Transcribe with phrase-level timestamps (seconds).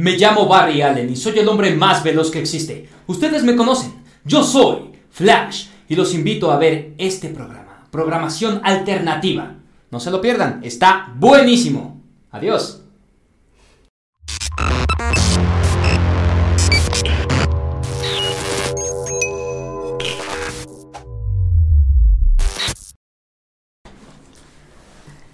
[0.00, 2.88] Me llamo Barry Allen y soy el hombre más veloz que existe.
[3.08, 3.94] Ustedes me conocen.
[4.24, 7.84] Yo soy Flash y los invito a ver este programa.
[7.90, 9.56] Programación alternativa.
[9.90, 12.00] No se lo pierdan, está buenísimo.
[12.30, 12.84] Adiós.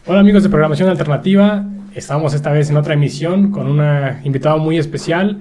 [0.07, 3.81] Hola amigos de Programación Alternativa, estamos esta vez en otra emisión con un
[4.25, 5.41] invitado muy especial.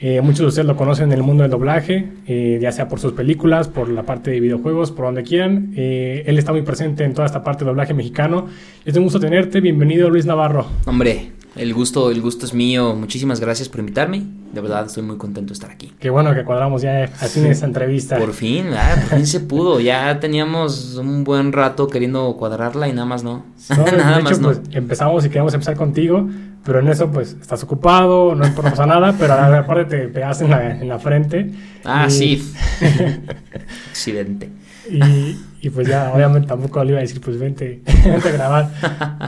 [0.00, 2.98] Eh, muchos de ustedes lo conocen en el mundo del doblaje, eh, ya sea por
[2.98, 5.72] sus películas, por la parte de videojuegos, por donde quieran.
[5.76, 8.48] Eh, él está muy presente en toda esta parte de doblaje mexicano.
[8.84, 10.66] Es un gusto tenerte, bienvenido Luis Navarro.
[10.84, 12.94] Hombre, el gusto, el gusto es mío.
[12.94, 14.24] Muchísimas gracias por invitarme.
[14.52, 15.92] De verdad estoy muy contento de estar aquí.
[15.98, 18.18] Qué bueno que cuadramos ya así en esta entrevista.
[18.18, 19.80] Por fin, ah, por fin se pudo.
[19.80, 23.44] Ya teníamos un buen rato queriendo cuadrarla y nada más no.
[23.68, 24.48] nada más no.
[24.48, 26.28] Pues, empezamos y queríamos empezar contigo,
[26.64, 30.80] pero en eso pues estás ocupado, no pasa nada, pero aparte te pegas en la,
[30.80, 31.52] en la frente.
[31.84, 32.42] Ah, sí.
[33.90, 34.50] Accidente.
[34.90, 38.70] Y, y pues ya, obviamente tampoco le iba a decir, pues vente, vente a grabar.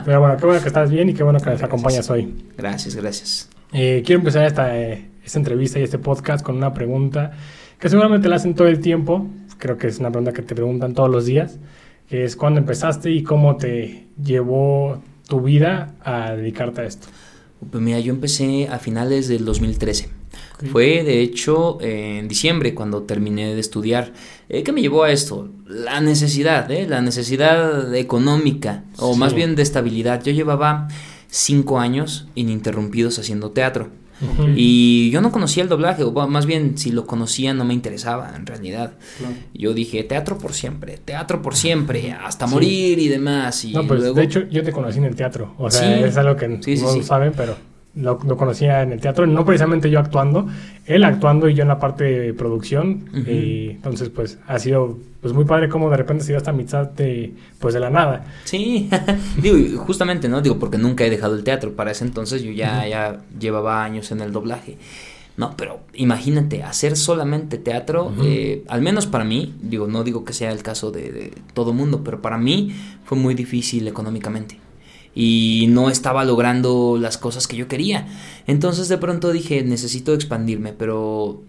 [0.05, 2.31] Pero bueno, qué bueno que estás bien y qué bueno que nos acompañas hoy.
[2.55, 3.49] Gracias, gracias.
[3.73, 7.31] Eh, quiero empezar esta, eh, esta entrevista y este podcast con una pregunta
[7.79, 9.25] que seguramente la hacen todo el tiempo.
[9.57, 11.57] Creo que es una pregunta que te preguntan todos los días.
[12.07, 17.07] Que es cuándo empezaste y cómo te llevó tu vida a dedicarte a esto.
[17.71, 20.16] Pues mira, yo empecé a finales del 2013.
[20.71, 24.13] Fue de hecho en diciembre cuando terminé de estudiar.
[24.49, 25.49] Eh, ¿Qué me llevó a esto?
[25.67, 26.87] La necesidad, ¿eh?
[26.87, 30.23] la necesidad económica o más bien de estabilidad.
[30.23, 30.87] Yo llevaba
[31.27, 33.89] cinco años ininterrumpidos haciendo teatro.
[34.55, 38.33] Y yo no conocía el doblaje, o más bien si lo conocía no me interesaba
[38.35, 38.93] en realidad.
[39.53, 43.63] Yo dije, teatro por siempre, teatro por siempre, hasta morir y demás.
[43.63, 46.35] Y no, pues de hecho yo te conocí en el teatro, o sea, es algo
[46.35, 47.55] que no saben, pero
[47.97, 50.47] lo, conocía en el teatro, no precisamente yo actuando,
[50.85, 53.09] él actuando y yo en la parte de producción.
[53.27, 56.89] Y entonces, pues, ha sido pues muy padre como de repente se dio esta amistad
[56.91, 58.25] de, pues, de la nada.
[58.43, 58.89] Sí,
[59.41, 60.41] digo, justamente, ¿no?
[60.41, 61.73] Digo, porque nunca he dejado el teatro.
[61.73, 64.77] Para ese entonces yo ya, ya llevaba años en el doblaje.
[65.35, 70.33] No, pero imagínate, hacer solamente teatro, eh, al menos para mí, digo, no digo que
[70.33, 74.59] sea el caso de, de todo mundo, pero para mí fue muy difícil económicamente
[75.19, 78.07] y no estaba logrando las cosas que yo quería.
[78.45, 81.41] Entonces de pronto dije, necesito expandirme, pero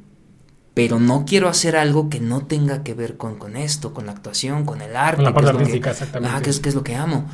[0.73, 4.13] pero no quiero hacer algo que no tenga que ver con, con esto, con la
[4.13, 5.17] actuación, con el arte.
[5.17, 6.35] Con la parte artística, exactamente.
[6.35, 7.27] Ah, que es, que es lo que amo.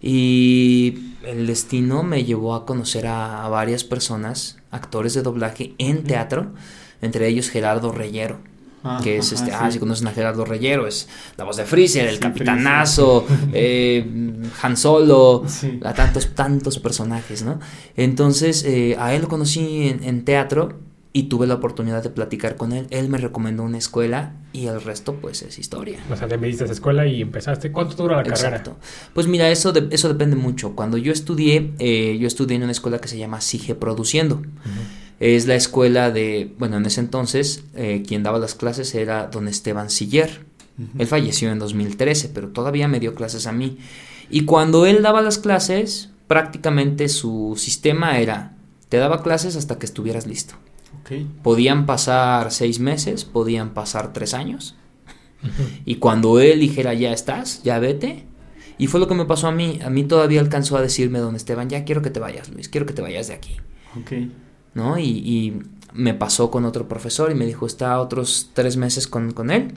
[0.00, 6.52] Y el destino me llevó a conocer a, varias personas, actores de doblaje en teatro,
[7.02, 8.38] entre ellos Gerardo Reyero
[9.02, 12.18] que es este, ah, si conocen a Gerardo Reyero, es la voz de Freezer, el
[12.18, 14.04] capitanazo, eh,
[14.62, 15.44] Han Solo,
[15.84, 17.60] a tantos, tantos personajes, ¿no?
[17.96, 20.78] Entonces, eh, a él lo conocí en, teatro
[21.12, 22.86] y tuve la oportunidad de platicar con él.
[22.90, 25.98] Él me recomendó una escuela y el resto, pues, es historia.
[26.10, 27.70] O sea, te metiste a esa escuela y empezaste.
[27.70, 28.48] ¿Cuánto dura la carrera?
[28.48, 28.76] Exacto.
[29.12, 30.74] Pues mira, eso, eso depende mucho.
[30.74, 34.42] Cuando yo estudié, eh, yo estudié en una escuela que se llama Sige Produciendo.
[35.22, 39.46] Es la escuela de, bueno, en ese entonces eh, quien daba las clases era don
[39.46, 40.44] Esteban Siller.
[40.98, 43.78] Él falleció en 2013, pero todavía me dio clases a mí.
[44.30, 48.56] Y cuando él daba las clases, prácticamente su sistema era,
[48.88, 50.54] te daba clases hasta que estuvieras listo.
[51.44, 54.74] Podían pasar seis meses, podían pasar tres años.
[55.84, 58.26] Y cuando él dijera, ya estás, ya vete.
[58.76, 59.78] Y fue lo que me pasó a mí.
[59.84, 62.86] A mí todavía alcanzó a decirme, don Esteban, ya quiero que te vayas, Luis, quiero
[62.86, 63.56] que te vayas de aquí.
[64.00, 64.32] Okay.
[64.74, 64.98] ¿No?
[64.98, 65.60] Y,
[65.94, 69.74] me pasó con otro profesor y me dijo, está otros tres meses con, con él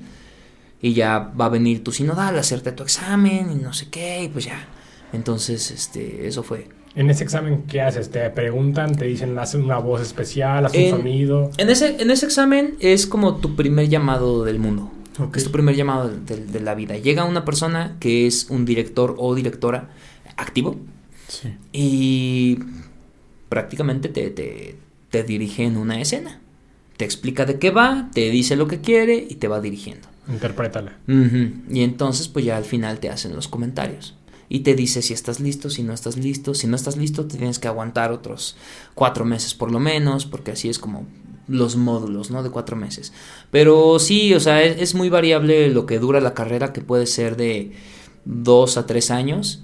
[0.81, 4.23] y ya va a venir tu sinodal a hacerte tu examen y no sé qué,
[4.23, 4.67] y pues ya.
[5.13, 6.67] Entonces, este, eso fue.
[6.95, 8.09] En ese examen, ¿qué haces?
[8.09, 8.95] ¿Te preguntan?
[8.95, 10.65] ¿Te dicen, haces una voz especial?
[10.65, 11.51] ¿Haces un sonido?
[11.57, 14.91] En ese, en ese examen es como tu primer llamado del mundo.
[15.33, 16.97] Es tu primer llamado de, de, la vida.
[16.97, 19.89] Llega una persona que es un director o directora
[20.35, 20.75] activo.
[21.27, 21.55] Sí.
[21.71, 22.59] Y
[23.47, 24.75] prácticamente te, te,
[25.09, 26.41] te dirige en una escena.
[26.97, 30.07] Te explica de qué va, te dice lo que quiere y te va dirigiendo.
[30.27, 30.97] Interprétala.
[31.07, 34.15] Y entonces, pues ya al final te hacen los comentarios.
[34.47, 36.53] Y te dice si estás listo, si no estás listo.
[36.53, 38.55] Si no estás listo, te tienes que aguantar otros
[38.93, 41.05] cuatro meses por lo menos, porque así es como
[41.47, 42.43] los módulos, ¿no?
[42.43, 43.11] De cuatro meses.
[43.51, 47.07] Pero sí, o sea, es, es muy variable lo que dura la carrera, que puede
[47.07, 47.71] ser de
[48.23, 49.61] dos a tres años.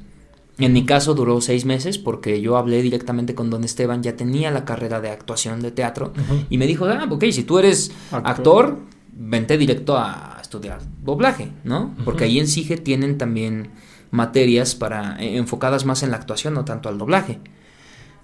[0.57, 4.51] En mi caso duró seis meses porque yo hablé directamente con don Esteban, ya tenía
[4.51, 6.13] la carrera de actuación de teatro
[6.49, 8.77] y me dijo, ah, ok, si tú eres actor,
[9.11, 11.95] vente directo a estudiar doblaje, ¿no?
[12.05, 13.69] Porque ahí en SIGE tienen también
[14.11, 17.39] materias para eh, enfocadas más en la actuación, no tanto al doblaje.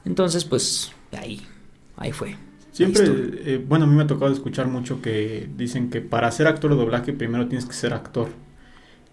[0.05, 1.41] Entonces, pues, ahí.
[1.95, 2.35] ahí fue.
[2.71, 6.45] Siempre, eh, bueno, a mí me ha tocado escuchar mucho que dicen que para ser
[6.47, 8.27] actor de doblaje primero tienes que ser actor.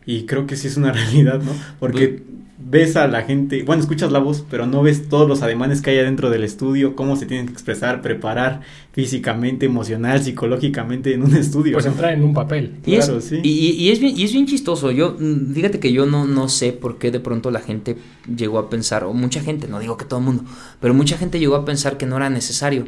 [0.06, 1.53] Y creo que sí es una realidad, ¿no?
[1.79, 2.23] Porque
[2.59, 5.91] ves a la gente, bueno, escuchas la voz, pero no ves todos los ademanes que
[5.91, 8.61] hay adentro del estudio, cómo se tienen que expresar, preparar
[8.94, 11.73] físicamente, emocional, psicológicamente en un estudio.
[11.73, 12.75] Pues entrar en un papel.
[12.87, 13.41] Y claro, es, sí.
[13.43, 14.93] Y, es bien, y es bien chistoso.
[14.93, 17.96] Yo, mm, fíjate que yo no, no sé por qué de pronto la gente
[18.37, 20.44] llegó a pensar, o mucha gente, no digo que todo el mundo,
[20.81, 22.85] pero mucha gente llegó a pensar que no era necesario.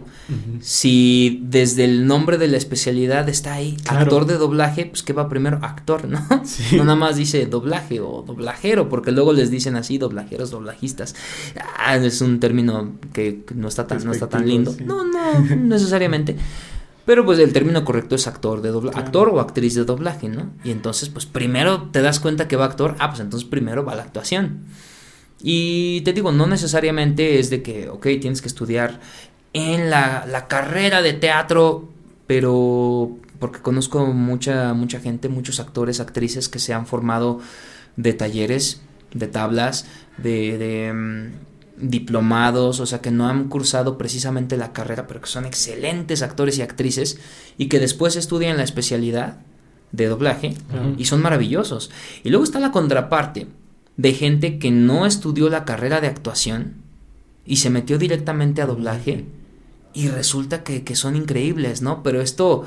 [0.60, 5.28] Si desde el nombre de la especialidad está ahí, actor de doblaje, pues ¿qué va
[5.28, 5.58] primero?
[5.62, 6.24] Actor, ¿no?
[6.76, 11.16] No nada más dice doblaje o doblajero, porque luego les dicen así, doblajeros, doblajistas.
[11.78, 14.74] Ah, es un término que no está tan, no está tan lindo.
[14.84, 15.95] No, no, necesariamente.
[17.04, 20.50] Pero pues el término correcto es actor de doblaje, actor o actriz de doblaje, ¿no?
[20.64, 23.94] Y entonces, pues primero te das cuenta que va actor, ah, pues entonces primero va
[23.94, 24.64] la actuación.
[25.40, 29.00] Y te digo, no necesariamente es de que, ok, tienes que estudiar
[29.52, 31.88] en la, la carrera de teatro,
[32.26, 37.40] pero porque conozco mucha, mucha gente, muchos actores, actrices que se han formado
[37.96, 38.80] de talleres,
[39.12, 39.86] de tablas,
[40.18, 41.32] de, de mm,
[41.78, 46.58] diplomados, o sea, que no han cursado precisamente la carrera, pero que son excelentes actores
[46.58, 47.18] y actrices
[47.58, 49.38] y que después estudian la especialidad
[49.92, 50.54] de doblaje
[50.98, 51.90] y son maravillosos.
[52.24, 53.46] Y luego está la contraparte
[53.96, 56.74] de gente que no estudió la carrera de actuación
[57.44, 59.24] y se metió directamente a doblaje
[59.94, 62.02] y resulta que, que son increíbles, ¿no?
[62.02, 62.64] Pero esto,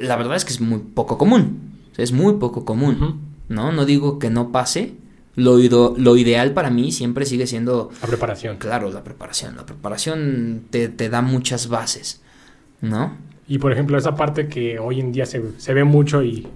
[0.00, 3.72] la verdad es que es muy poco común, es muy poco común, ¿no?
[3.72, 4.94] No digo que no pase,
[5.38, 7.90] lo, lo ideal para mí siempre sigue siendo...
[8.02, 8.56] La preparación.
[8.56, 9.56] Claro, la preparación.
[9.56, 12.20] La preparación te, da muchas bases,
[12.80, 13.16] ¿no?
[13.46, 15.40] Y por ejemplo, esa parte que hoy en día se,
[15.72, 16.46] ve mucho y,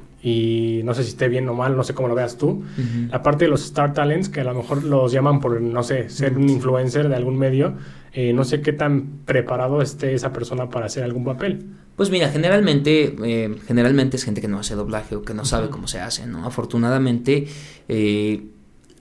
[0.85, 2.65] no sé si esté bien o mal, no sé cómo lo veas tú,
[3.11, 6.11] la parte de los Star Talents, que a lo mejor los llaman por, no sé,
[6.11, 7.75] ser un influencer de algún medio,
[8.13, 11.65] eh, no sé qué tan preparado esté esa persona para hacer algún papel.
[11.97, 15.71] Pues mira, generalmente, eh, generalmente es gente que no hace doblaje o que no sabe
[15.71, 16.47] cómo se hace, ¿no?
[16.47, 17.47] Afortunadamente,
[17.89, 18.43] eh,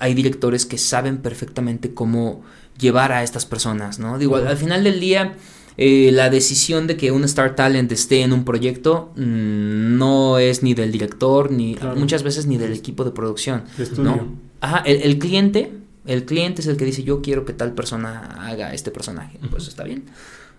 [0.02, 2.42] hay directores que saben perfectamente cómo
[2.80, 4.18] llevar a estas personas, ¿no?
[4.18, 5.36] Digo, al, final del día,
[5.78, 10.64] eh, la decisión de que un Star Talent esté en un proyecto mm, no es
[10.64, 13.64] ni del director, ni muchas veces ni del equipo de producción,
[13.98, 14.36] ¿no?
[14.60, 15.72] Ajá, el, cliente,
[16.06, 19.40] el cliente es el que dice, yo quiero que tal persona haga este personaje.
[19.50, 20.06] Pues está bien,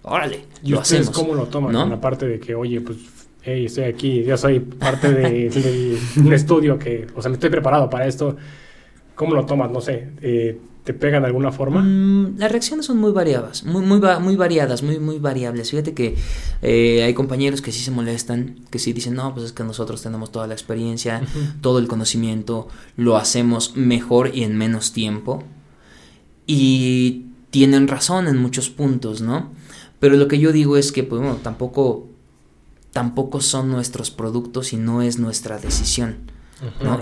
[0.03, 1.11] órale, ¿Y lo hacemos.
[1.11, 1.73] cómo lo toman?
[1.73, 1.87] ¿no?
[1.87, 2.99] la parte de que, oye, pues
[3.43, 7.91] hey, estoy aquí, yo soy parte de, un estudio que, o sea, me estoy preparado
[7.91, 8.37] para esto.
[9.15, 9.71] ¿Cómo lo tomas?
[9.71, 10.09] No sé.
[10.21, 11.81] Eh, ¿Te pegan de alguna forma?
[11.81, 15.71] Mm, las reacciones son muy variadas, muy, muy, muy variadas, muy, muy variables.
[15.71, 16.17] Fíjate que
[16.61, 20.03] eh, hay compañeros que sí se molestan, que sí dicen, no, pues es que nosotros
[20.03, 21.23] tenemos toda la experiencia,
[21.61, 22.67] todo el conocimiento,
[22.97, 25.45] lo hacemos mejor y en menos tiempo.
[26.49, 29.53] Y tienen razón en muchos puntos, ¿no?
[30.01, 32.09] Pero lo que yo digo es que, pues bueno, tampoco,
[32.91, 36.32] tampoco son nuestros productos y no es nuestra decisión.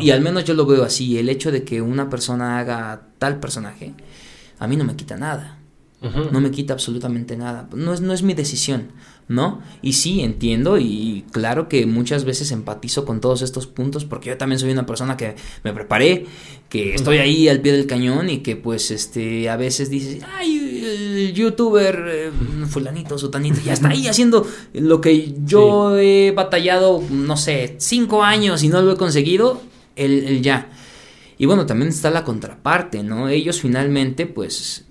[0.01, 3.41] Y al menos yo lo veo así, el hecho de que una persona haga tal
[3.41, 3.95] personaje,
[4.59, 5.59] a mí no me quita nada.
[6.01, 7.69] No me quita absolutamente nada.
[7.75, 8.93] No es, no es mi decisión,
[9.31, 9.63] ¿no?
[9.81, 14.37] Y sí, entiendo y claro que muchas veces empatizo con todos estos puntos porque yo
[14.37, 16.27] también soy una persona que me preparé,
[16.69, 20.83] que estoy ahí al pie del cañón y que pues este a veces dices, ay,
[20.85, 22.31] el youtuber eh,
[22.69, 24.45] fulanito, sutanito, ya está ahí haciendo
[24.75, 29.63] lo que yo he batallado, no sé, cinco años y no lo he conseguido,
[29.95, 30.71] el ya.
[31.39, 33.29] Y bueno, también está la contraparte, ¿no?
[33.29, 34.87] Ellos finalmente pues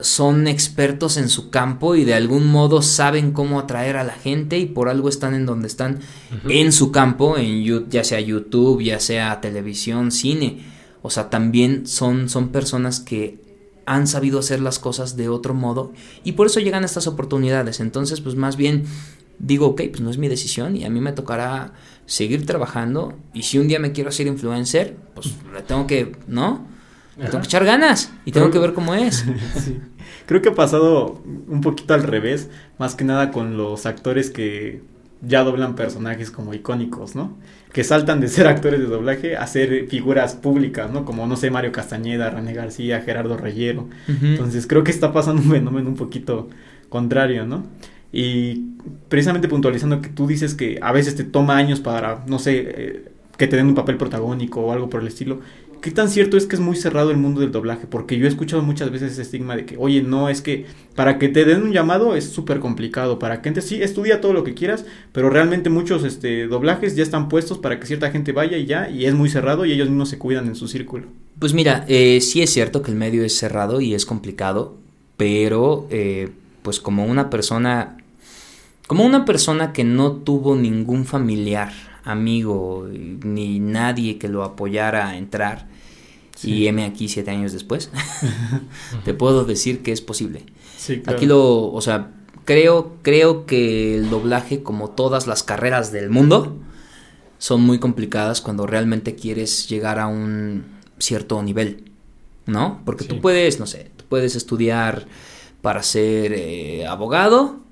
[0.00, 4.58] son expertos en su campo y de algún modo saben cómo atraer a la gente
[4.58, 6.00] y por algo están en donde están
[6.48, 10.64] en su campo, en ya sea YouTube, ya sea televisión, cine.
[11.02, 13.38] O sea, también son, son personas que
[13.86, 15.92] han sabido hacer las cosas de otro modo
[16.24, 17.80] y por eso llegan estas oportunidades.
[17.80, 18.84] Entonces, pues más bien
[19.38, 21.72] digo, ok, pues no es mi decisión y a mí me tocará
[22.06, 26.66] seguir trabajando y si un día me quiero hacer influencer, pues le tengo que, ¿no?
[27.16, 29.24] Tengo que echar ganas y tengo que ver cómo es.
[30.26, 34.82] Creo que ha pasado un poquito al revés, más que nada con los actores que
[35.26, 37.36] ya doblan personajes como icónicos, ¿no?
[37.72, 41.04] Que saltan de ser actores de doblaje a ser figuras públicas, ¿no?
[41.04, 43.88] Como, no sé, Mario Castañeda, René García, Gerardo Reyero.
[44.06, 46.48] Entonces creo que está pasando un fenómeno un poquito
[46.88, 47.64] contrario, ¿no?
[48.12, 48.76] Y
[49.08, 53.04] precisamente puntualizando que tú dices que a veces te toma años para, no sé, eh,
[53.36, 55.40] que te den un papel protagónico o algo por el estilo.
[55.84, 57.86] ¿Qué tan cierto es que es muy cerrado el mundo del doblaje?
[57.86, 60.64] Porque yo he escuchado muchas veces ese estigma de que, oye, no, es que
[60.94, 63.18] para que te den un llamado es súper complicado.
[63.18, 67.28] Para que sí, estudia todo lo que quieras, pero realmente muchos este, doblajes ya están
[67.28, 70.08] puestos para que cierta gente vaya y ya, y es muy cerrado y ellos mismos
[70.08, 71.08] se cuidan en su círculo.
[71.38, 74.78] Pues mira, eh, sí es cierto que el medio es cerrado y es complicado,
[75.18, 76.30] pero eh,
[76.62, 77.98] pues como una persona,
[78.86, 81.74] como una persona que no tuvo ningún familiar,
[82.04, 85.73] amigo, ni nadie que lo apoyara a entrar,
[86.44, 87.90] y M aquí siete años después,
[89.04, 90.44] te puedo decir que es posible.
[91.06, 92.12] Aquí lo, o sea,
[92.44, 96.56] creo, creo que el doblaje, como todas las carreras del mundo,
[97.38, 100.64] son muy complicadas cuando realmente quieres llegar a un
[100.98, 101.90] cierto nivel,
[102.46, 102.82] ¿no?
[102.84, 105.06] Porque tú puedes, no sé, tú puedes estudiar
[105.62, 107.63] para ser eh, abogado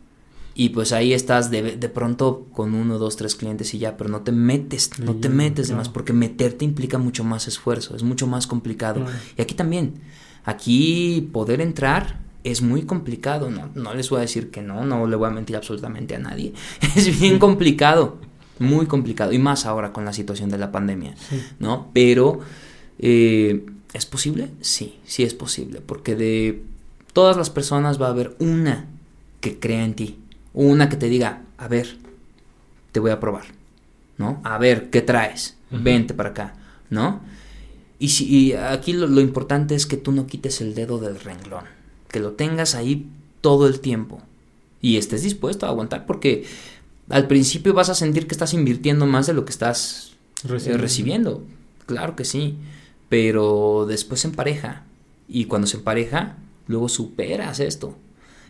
[0.54, 4.10] y pues ahí estás de, de, pronto con uno, dos, tres clientes y ya, pero
[4.10, 8.02] no te metes, no te metes de más, porque meterte implica mucho más esfuerzo, es
[8.02, 9.04] mucho más complicado.
[9.38, 9.94] Y aquí también,
[10.44, 15.06] aquí poder entrar es muy complicado, no, no les voy a decir que no, no
[15.06, 16.52] le voy a mentir absolutamente a nadie,
[16.96, 18.18] es bien complicado,
[18.58, 21.14] muy complicado, y más ahora con la situación de la pandemia,
[21.60, 21.88] ¿no?
[21.94, 22.40] Pero,
[22.98, 24.50] eh, ¿es posible?
[24.60, 26.62] Sí, sí es posible, porque de
[27.14, 28.86] todas las personas va a haber una
[29.40, 30.18] que crea en ti,
[30.54, 31.96] una que te diga, a ver,
[32.92, 33.44] te voy a probar,
[34.18, 34.40] ¿no?
[34.44, 35.56] A ver, ¿qué traes?
[35.70, 36.54] Vente para acá,
[36.90, 37.20] ¿no?
[37.98, 41.64] Y, si, aquí lo, importante es que tú no quites el dedo del renglón,
[42.08, 43.06] que lo tengas ahí
[43.40, 44.20] todo el tiempo
[44.80, 46.44] y estés dispuesto a aguantar porque
[47.08, 51.44] al principio vas a sentir que estás invirtiendo más de lo que estás eh, recibiendo.
[51.86, 52.56] Claro que sí,
[53.08, 54.84] pero después se empareja
[55.28, 57.96] y cuando se empareja, luego superas esto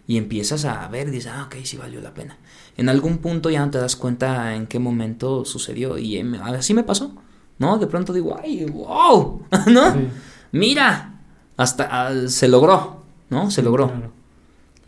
[0.07, 2.37] y empiezas a ver, dices, ah, ok, sí valió la pena.
[2.77, 6.83] En algún punto ya no te das cuenta en qué momento sucedió y así me
[6.83, 7.15] pasó,
[7.59, 7.79] ¿no?
[7.79, 9.95] De pronto digo, ay, wow, ¿no?
[10.51, 11.21] Mira,
[11.57, 13.51] hasta ah, se logró, ¿no?
[13.51, 13.93] Se logró.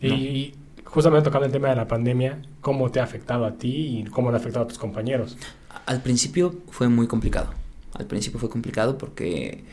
[0.01, 0.53] Y,
[0.83, 4.31] justamente tocando el tema de la pandemia, ¿cómo te ha afectado a ti y cómo
[4.31, 5.37] le ha afectado a tus compañeros?
[5.85, 7.51] Al principio fue muy complicado.
[7.93, 9.63] Al principio fue complicado porque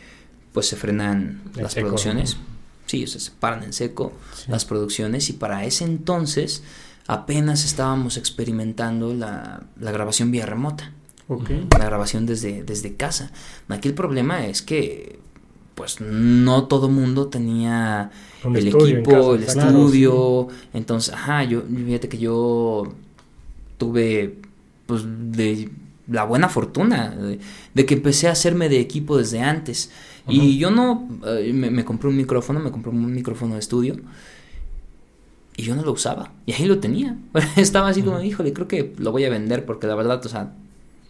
[0.53, 2.37] pues se frenan las producciones
[2.87, 4.13] sí, se paran en seco
[4.49, 6.63] las producciones y para ese entonces
[7.07, 10.93] apenas estábamos experimentando la, grabación vía remota.
[11.29, 13.33] La grabación desde, desde casa.
[13.69, 15.19] Aquí el problema es que
[15.75, 18.11] pues no todo mundo tenía
[18.45, 20.49] el equipo, el estudio.
[20.75, 22.93] Entonces, ajá, yo fíjate que yo
[23.79, 24.39] tuve
[24.87, 25.71] pues de
[26.09, 27.17] la buena fortuna
[27.75, 29.91] de que empecé a hacerme de equipo desde antes.
[30.29, 33.97] Y yo no, eh, me, compré un micrófono, me compré un micrófono de estudio
[35.57, 36.33] y yo no lo usaba.
[36.47, 37.17] Y ahí lo tenía.
[37.57, 40.53] Estaba así como, híjole, creo que lo voy a vender porque la verdad, o sea,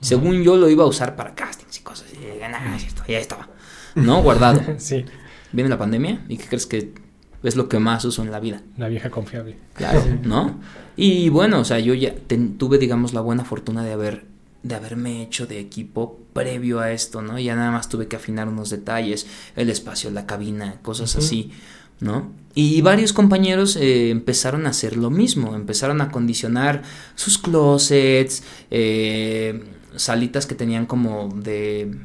[0.00, 2.06] según yo lo iba a usar para castings y cosas.
[2.14, 3.48] Y, nada, cierto, ya estaba,
[3.94, 4.22] ¿no?
[4.22, 4.60] Guardado.
[4.78, 5.04] sí.
[5.52, 6.94] Viene la pandemia y ¿qué crees que
[7.42, 8.62] es lo que más uso en la vida?
[8.78, 9.58] La vieja confiable.
[9.74, 10.58] Claro, ¿no?
[10.96, 12.14] Y bueno, o sea, yo ya
[12.56, 14.31] tuve, digamos, la buena fortuna de haber
[14.62, 17.38] de haberme hecho de equipo previo a esto, ¿no?
[17.38, 19.26] Ya nada más tuve que afinar unos detalles,
[19.56, 21.50] el espacio, la cabina, cosas así,
[22.00, 22.32] ¿no?
[22.54, 26.82] Y varios compañeros eh, empezaron a hacer lo mismo, empezaron a condicionar
[27.16, 29.64] sus closets, eh,
[29.96, 31.96] salitas que tenían como de,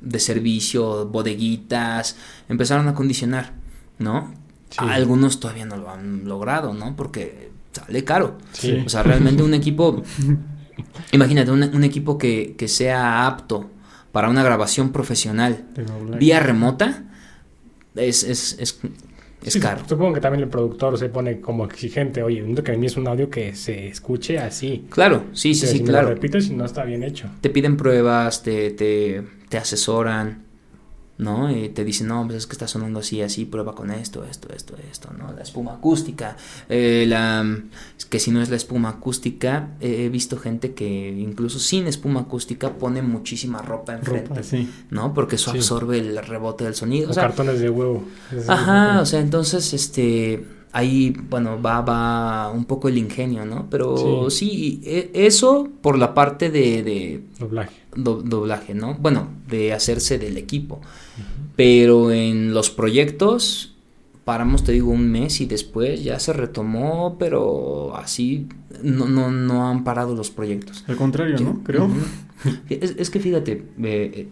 [0.00, 2.16] de servicio, bodeguitas,
[2.48, 3.52] empezaron a condicionar,
[3.98, 4.32] ¿no?
[4.76, 6.94] Algunos todavía no lo han logrado, ¿no?
[6.94, 8.38] Porque sale caro.
[8.84, 10.02] O sea, realmente un equipo
[11.12, 13.70] Imagínate un, equipo que, sea apto
[14.12, 15.64] para una grabación profesional
[16.18, 17.04] vía remota
[17.94, 19.82] es, es, caro.
[19.88, 23.08] Supongo que también el productor se pone como exigente, oye, que a mí es un
[23.08, 24.86] audio que se escuche así.
[24.90, 26.08] Claro, sí, sí, sí, claro.
[26.08, 27.30] Lo repites si no está bien hecho.
[27.40, 30.47] Te piden pruebas, te, te, te asesoran.
[31.18, 31.50] ¿No?
[31.50, 34.48] Y te dicen, no, pues es que está sonando así, así, prueba con esto, esto,
[34.54, 35.32] esto, esto, ¿no?
[35.32, 36.36] La espuma acústica,
[36.68, 37.44] eh, la,
[38.08, 42.74] que si no es la espuma acústica, he visto gente que incluso sin espuma acústica
[42.74, 45.12] pone muchísima ropa enfrente, ¿no?
[45.12, 47.10] Porque eso absorbe el rebote del sonido.
[47.10, 48.04] O cartones de huevo.
[48.46, 53.68] Ajá, o sea, entonces, este, ahí, bueno, va, va un poco el ingenio, ¿no?
[53.70, 56.82] Pero sí, e, eso por la parte de...
[56.82, 57.76] de doblaje.
[57.94, 58.94] doblaje, ¿no?
[58.94, 60.80] Bueno, de hacerse del equipo.
[61.56, 63.74] Pero en los proyectos
[64.28, 68.46] paramos, te digo, un mes y después ya se retomó, pero así
[68.82, 70.84] no, no, no han parado los proyectos.
[70.86, 71.62] Al contrario, ¿no?
[71.64, 71.88] Creo.
[72.68, 74.28] es, que fíjate, eh,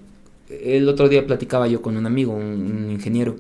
[0.50, 3.36] el otro día platicaba yo con un amigo, un, ingeniero,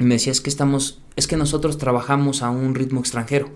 [0.00, 3.50] y me decía, es que estamos, es que nosotros trabajamos a un ritmo extranjero.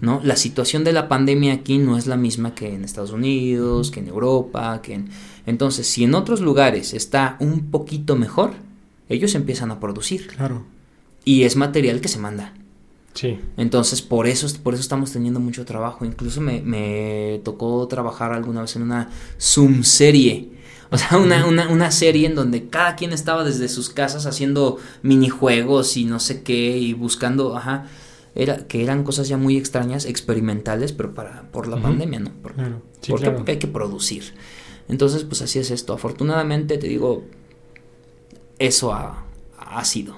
[0.00, 0.20] ¿no?
[0.22, 3.98] La situación de la pandemia aquí no es la misma que en Estados Unidos, que
[3.98, 5.08] en Europa, que en...
[5.46, 8.52] Entonces, si en otros lugares está un poquito mejor,
[9.08, 10.28] ellos empiezan a producir.
[10.28, 10.64] Claro.
[11.24, 12.54] Y es material que se manda.
[13.14, 13.40] Sí.
[13.56, 16.04] Entonces, por eso, por eso estamos teniendo mucho trabajo.
[16.04, 20.50] Incluso me, me tocó trabajar alguna vez en una Zoom serie.
[20.90, 24.78] O sea, una, una, una, serie en donde cada quien estaba desde sus casas haciendo
[25.02, 27.86] minijuegos y no sé qué y buscando, ajá
[28.36, 32.30] era, que eran cosas ya muy extrañas, experimentales, pero para, por la pandemia, ¿no?
[32.42, 32.82] Por, Claro.
[33.00, 33.24] Sí, ¿por qué?
[33.24, 33.38] claro.
[33.38, 34.24] Porque hay que producir.
[34.88, 35.94] Entonces, pues así es esto.
[35.94, 37.24] Afortunadamente, te digo,
[38.58, 39.24] eso ha,
[39.58, 40.16] ha sido.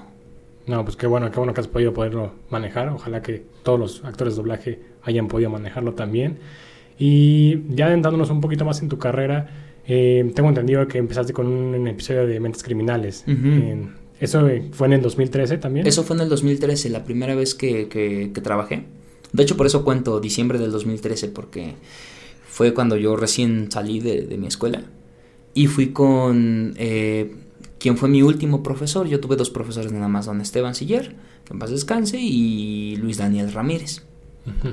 [0.67, 2.89] No, pues qué bueno, qué bueno que has podido poderlo manejar.
[2.89, 6.39] Ojalá que todos los actores de doblaje hayan podido manejarlo también.
[6.97, 9.49] Y ya adentrándonos un poquito más en tu carrera,
[9.89, 13.23] eh, tengo entendido que empezaste con un episodio de Mentes Criminales.
[13.27, 15.87] En- ¿Eso fue en el 2013 también?
[15.87, 18.83] Eso fue en el 2013, la primera vez que, que- que trabajé.
[19.31, 21.73] De hecho, por eso cuento diciembre del 2013, porque
[22.47, 24.83] fue cuando yo recién salí de, de mi escuela.
[25.53, 27.33] Y fui con eh,
[27.79, 29.07] quien fue mi último profesor.
[29.07, 31.15] Yo tuve dos profesores nada más, don Esteban Siller,
[31.45, 34.03] que en paz descanse, y Luis Daniel Ramírez.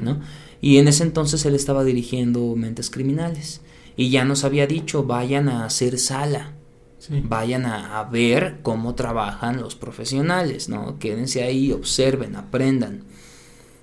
[0.03, 0.21] ¿no?
[0.61, 3.61] Y en ese entonces él estaba dirigiendo Mentes Criminales.
[3.97, 6.53] Y ya nos había dicho, vayan a hacer sala.
[6.99, 7.23] Sí.
[7.25, 10.99] Vayan a, a ver cómo trabajan los profesionales, ¿no?
[10.99, 13.05] Quédense ahí, observen, aprendan.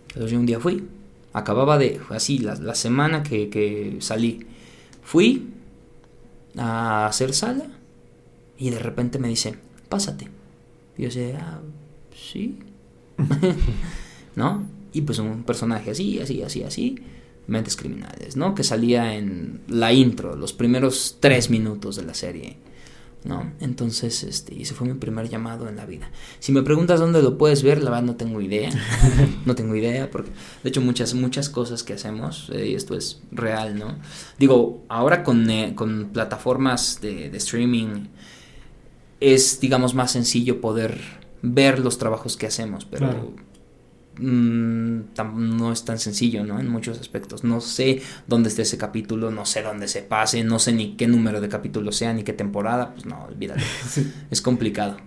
[0.10, 0.84] Entonces yo un día fui,
[1.32, 4.46] acababa de, así, la, la semana que, que salí,
[5.02, 5.50] fui
[6.58, 7.66] a hacer sala
[8.58, 9.56] y de repente me dice,
[9.90, 10.28] pásate.
[10.98, 11.62] Y yo decía, ah,
[12.16, 12.60] sí.
[14.36, 14.66] ¿No?
[14.94, 16.96] Y pues un personaje así, así, así, así,
[17.48, 18.56] mentes criminales, ¿no?
[18.56, 22.58] Que salía en la intro, los primeros tres minutos de la serie.
[23.26, 23.54] ¿no?
[23.62, 26.12] Entonces, este, ese fue mi primer llamado en la vida.
[26.40, 28.70] Si me preguntas dónde lo puedes ver, la verdad no tengo idea.
[29.46, 30.32] no tengo idea, porque
[30.64, 33.96] de hecho muchas, muchas cosas que hacemos, eh, y esto es real, ¿no?
[34.38, 38.08] Digo, ahora con, eh, con plataformas de, de streaming
[39.20, 41.00] es, digamos, más sencillo poder
[41.42, 43.34] ver los trabajos que hacemos, pero Claro.
[44.20, 45.00] Mm,
[45.58, 46.60] no es tan sencillo, ¿no?
[46.60, 47.44] En muchos aspectos.
[47.44, 51.08] No sé dónde esté ese capítulo, no sé dónde se pase, no sé ni qué
[51.08, 53.62] número de capítulo sea, ni qué temporada, pues no, olvídalo.
[53.90, 54.12] Sí.
[54.32, 54.98] Es complicado.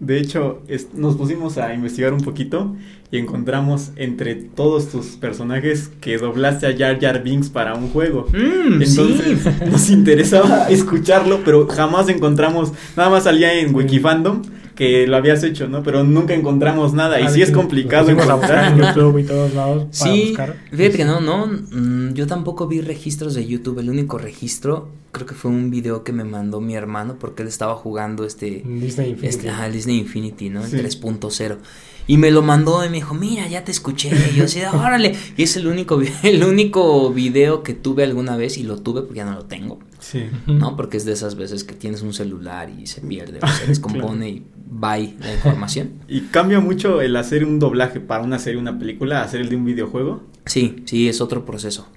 [0.00, 2.74] De hecho, es- nos pusimos a investigar un poquito
[3.12, 8.26] y encontramos entre todos tus personajes que doblaste a Jar Jar Binks para un juego.
[8.32, 9.50] Mm, Entonces sí.
[9.70, 13.72] nos interesaba escucharlo, pero jamás encontramos, nada más salía en.
[13.74, 14.42] Wikifandom
[14.74, 15.82] que lo habías hecho, ¿no?
[15.82, 18.94] Pero nunca encontramos nada y Ah, sí es complicado buscar en encontrar.
[18.96, 20.56] YouTube y todos lados para Sí, buscar.
[20.70, 25.26] fíjate que no, no, mm, yo tampoco vi registros de YouTube, el único registro creo
[25.26, 29.10] que fue un video que me mandó mi hermano porque él estaba jugando este, Disney
[29.10, 29.26] Infinity.
[29.26, 30.64] este ajá, Disney Infinity, ¿no?
[30.64, 30.76] El Sí.
[30.78, 31.58] 3.0.
[32.06, 34.10] Y me lo mandó y me dijo, mira, ya te escuché.
[34.32, 35.14] Y yo así, órale.
[35.36, 39.18] Y es el único, el único video que tuve alguna vez y lo tuve porque
[39.18, 39.80] ya no lo tengo.
[40.00, 40.24] Sí.
[40.46, 40.76] ¿no?
[40.78, 44.30] Porque es de esas veces que tienes un celular y se pierde o se descompone
[44.30, 45.92] y bye la información.
[46.08, 49.48] Y cambia mucho el hacer un doblaje para una serie, una película, a hacer el
[49.48, 50.22] de un videojuego.
[50.46, 51.88] Sí, sí, es otro proceso.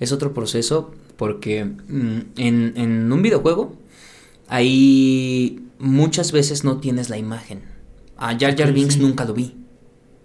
[0.00, 3.76] Es otro proceso porque mm, en, en un videojuego
[4.48, 7.62] ahí muchas veces no tienes la imagen.
[8.16, 9.00] A Jar Jar Binks sí.
[9.00, 9.54] nunca lo vi.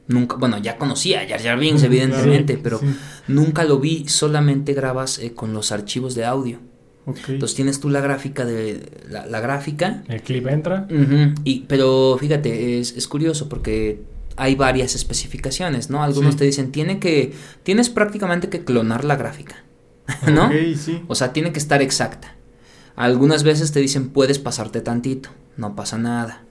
[0.07, 2.99] Nunca, bueno, ya conocía a Jar Jar Binks, evidentemente, claro, pero sí.
[3.27, 6.59] nunca lo vi, solamente grabas eh, con los archivos de audio.
[7.05, 10.87] Entonces tienes tú la gráfica de la, la gráfica El clip entra.
[11.43, 14.01] Y, pero fíjate, es, es curioso porque
[14.37, 16.01] hay varias especificaciones, ¿no?
[16.03, 16.37] Algunos Sí.
[16.39, 19.63] te dicen, tiene que, tienes prácticamente que clonar la gráfica,
[20.31, 20.47] ¿no?
[20.47, 21.01] Ok, sí.
[21.07, 22.35] O sea, tiene que estar exacta.
[22.95, 26.43] Algunas veces te dicen, puedes pasarte tantito, no pasa nada.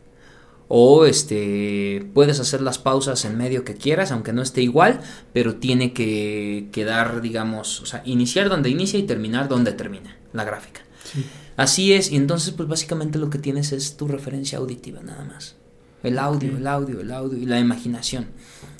[0.75, 5.01] O este, puedes hacer las pausas en medio que quieras, aunque no esté igual,
[5.35, 10.45] pero tiene que quedar, digamos, o sea, iniciar donde inicia y terminar donde termina la
[10.45, 10.81] gráfica.
[11.13, 11.27] Sí.
[11.59, 15.57] Así es, y entonces pues básicamente lo que tienes es tu referencia auditiva nada más.
[16.03, 18.29] El audio, el audio, el audio y la imaginación.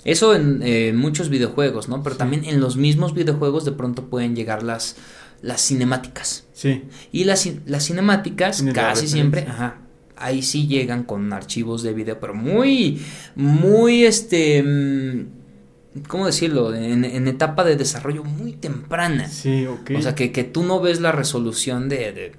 [0.07, 2.02] Eso en eh, muchos videojuegos, ¿no?
[2.02, 2.18] Pero Sí.
[2.20, 4.96] también en los mismos videojuegos de pronto pueden llegar las,
[5.42, 6.46] las cinemáticas.
[6.55, 6.85] Sí.
[7.12, 9.81] Y las, las cinemáticas casi siempre, ajá,
[10.24, 13.00] ahí sí llegan con archivos de video, pero muy,
[13.35, 15.26] muy este, mm,
[16.08, 16.74] ¿cómo decirlo?
[16.74, 19.28] En, en etapa de desarrollo muy temprana.
[19.28, 19.90] Sí, ok.
[19.98, 22.32] O sea, que, que tú no ves la resolución de, de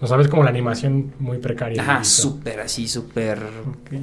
[0.00, 1.82] O sea, ves como la animación muy precaria.
[1.82, 4.00] Ajá, súper así, súper Ok.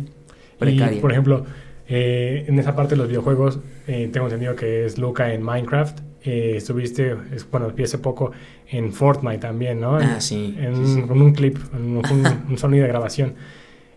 [0.59, 0.97] precaria.
[0.97, 1.45] Y, por ejemplo,
[1.87, 5.99] eh, en esa parte de los videojuegos, eh, tengo entendido que es Luca en Minecraft.
[6.23, 8.31] Eh, estuviste, es- bueno, vi hace poco
[8.69, 9.99] en Fortnite también, ¿no?
[9.99, 11.01] En- Ah, sí, En, sí, sí.
[11.01, 13.33] Con un clip, en un, un- un sonido de grabación.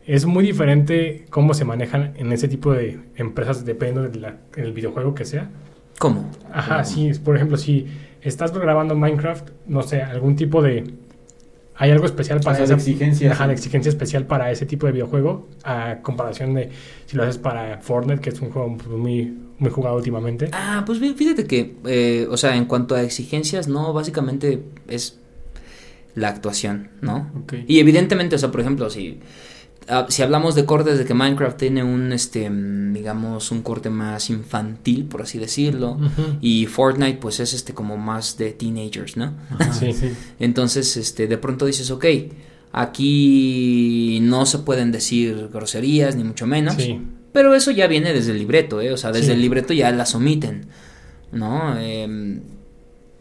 [0.06, 4.08] Es muy diferente cómo se manejan en ese tipo de empresas, dependiendo
[4.56, 5.50] del videojuego que sea.
[5.98, 6.30] ¿Cómo?
[6.52, 7.86] Ajá, sí, por ejemplo, si
[8.22, 10.84] estás grabando Minecraft, no sé, algún tipo de...
[11.80, 13.52] ¿Hay algo especial para O sea, esa- exigencia, Ajá, sí.
[13.52, 16.70] exigencia especial para ese tipo de videojuego, a comparación de
[17.06, 20.48] si lo haces para Fortnite, que es un juego pues, muy, muy jugado últimamente.
[20.52, 25.18] Ah, pues fí- fíjate que, eh, o sea, en cuanto a exigencias, no, básicamente es
[26.16, 27.30] la actuación, ¿no?
[27.68, 29.20] Y evidentemente, o sea, por ejemplo, si
[29.88, 32.50] ah, si hablamos de cortes de que Minecraft tiene un este
[32.92, 35.98] digamos un corte más infantil por así decirlo
[36.40, 39.34] y Fortnite pues es este como más de teenagers no
[39.78, 39.92] Sí.
[39.92, 40.10] sí.
[40.38, 42.04] entonces este de pronto dices ok
[42.72, 47.00] aquí no se pueden decir groserías ni mucho menos Sí.
[47.32, 50.14] pero eso ya viene desde el libreto eh o sea desde el libreto ya las
[50.14, 50.66] omiten
[51.32, 52.40] no Em,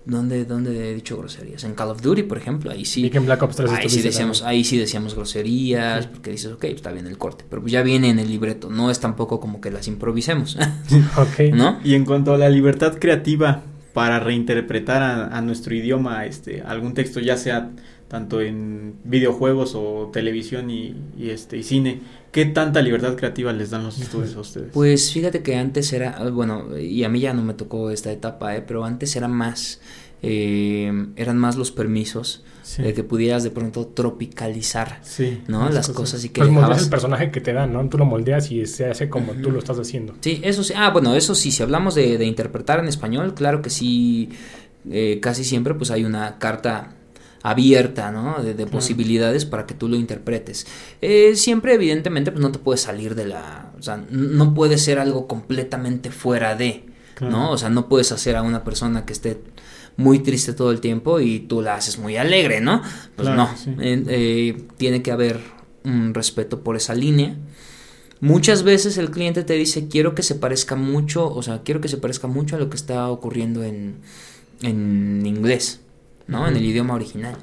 [0.08, 1.64] ¿Dónde, ¿Dónde he dicho groserías?
[1.66, 3.10] En Call of Duty, por ejemplo, ahí sí.
[3.10, 6.10] Que en Black Ops 3 Ahí sí, decíamos, ahí sí decíamos groserías, Sí.
[6.14, 8.90] porque dices, ok, está bien el corte, pero pues ya viene en el libreto, no
[8.90, 10.58] es tampoco como que las improvisemos,
[11.18, 11.54] Ok.
[11.54, 11.80] ¿no?
[11.84, 16.94] Y en cuanto a la libertad creativa para reinterpretar a, a nuestro idioma este algún
[16.94, 17.72] texto, ya sea
[18.08, 23.70] tanto en videojuegos o televisión y, y, este y cine, ¿qué tanta libertad creativa les
[23.70, 24.70] dan los estudios a ustedes?
[24.74, 28.12] Pues fíjate que antes era, ah, bueno, y a mí ya no me tocó esta
[28.12, 28.64] etapa, ¿eh?
[28.66, 29.82] pero antes era más,
[30.22, 35.66] eh, eran más los permisos sí, de que pudieras de pronto tropicalizar, sí, ¿no?
[35.70, 35.96] Las cosas.
[35.96, 36.84] cosas y que Pues moldeas dejabas...
[36.86, 37.90] el personaje que te dan, ¿no?
[37.90, 40.16] Tú lo moldeas y se hace como tú lo estás haciendo.
[40.22, 40.74] Sí, eso sí.
[40.78, 44.30] Ah, bueno, eso sí, si hablamos de, de interpretar en español, claro que sí,
[44.90, 46.94] eh, casi siempre pues hay una carta
[47.50, 48.44] abierta, ¿no?
[48.44, 50.68] De, de posibilidades para que tú lo interpretes.
[51.02, 53.72] Eh, siempre, evidentemente, pues no te puedes salir de la...
[53.80, 57.36] O sea, no puede ser algo completamente fuera de, Claro.
[57.36, 57.52] ¿no?
[57.52, 59.42] O sea, no puedes hacer a una persona que esté
[59.96, 62.82] muy triste todo el tiempo y tú la haces muy alegre, ¿no?
[63.16, 63.58] Pues Claro, no.
[63.58, 63.72] sí.
[63.80, 65.40] Eh, eh, tiene que haber
[65.84, 67.36] un respeto por esa línea.
[68.20, 71.88] Muchas veces el cliente te dice, quiero que se parezca mucho, o sea, quiero que
[71.88, 73.98] se parezca mucho a lo que está ocurriendo en,
[74.62, 75.80] en inglés,
[76.28, 76.48] ¿no?
[76.48, 77.36] En el idioma original.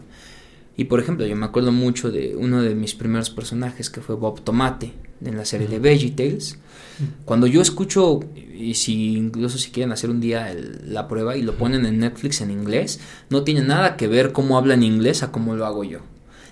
[0.77, 4.17] Y por ejemplo, yo me acuerdo mucho de uno de mis primeros personajes que fue
[4.17, 4.93] Bob Tomate
[5.25, 6.59] en la serie de VeggieTales.
[7.25, 8.21] Cuando yo escucho,
[8.57, 12.01] y si incluso si quieren hacer un día el- la prueba y lo ponen en
[12.01, 12.99] Netflix en inglés,
[13.31, 16.01] no tiene nada que ver cómo habla en inglés a cómo lo hago yo.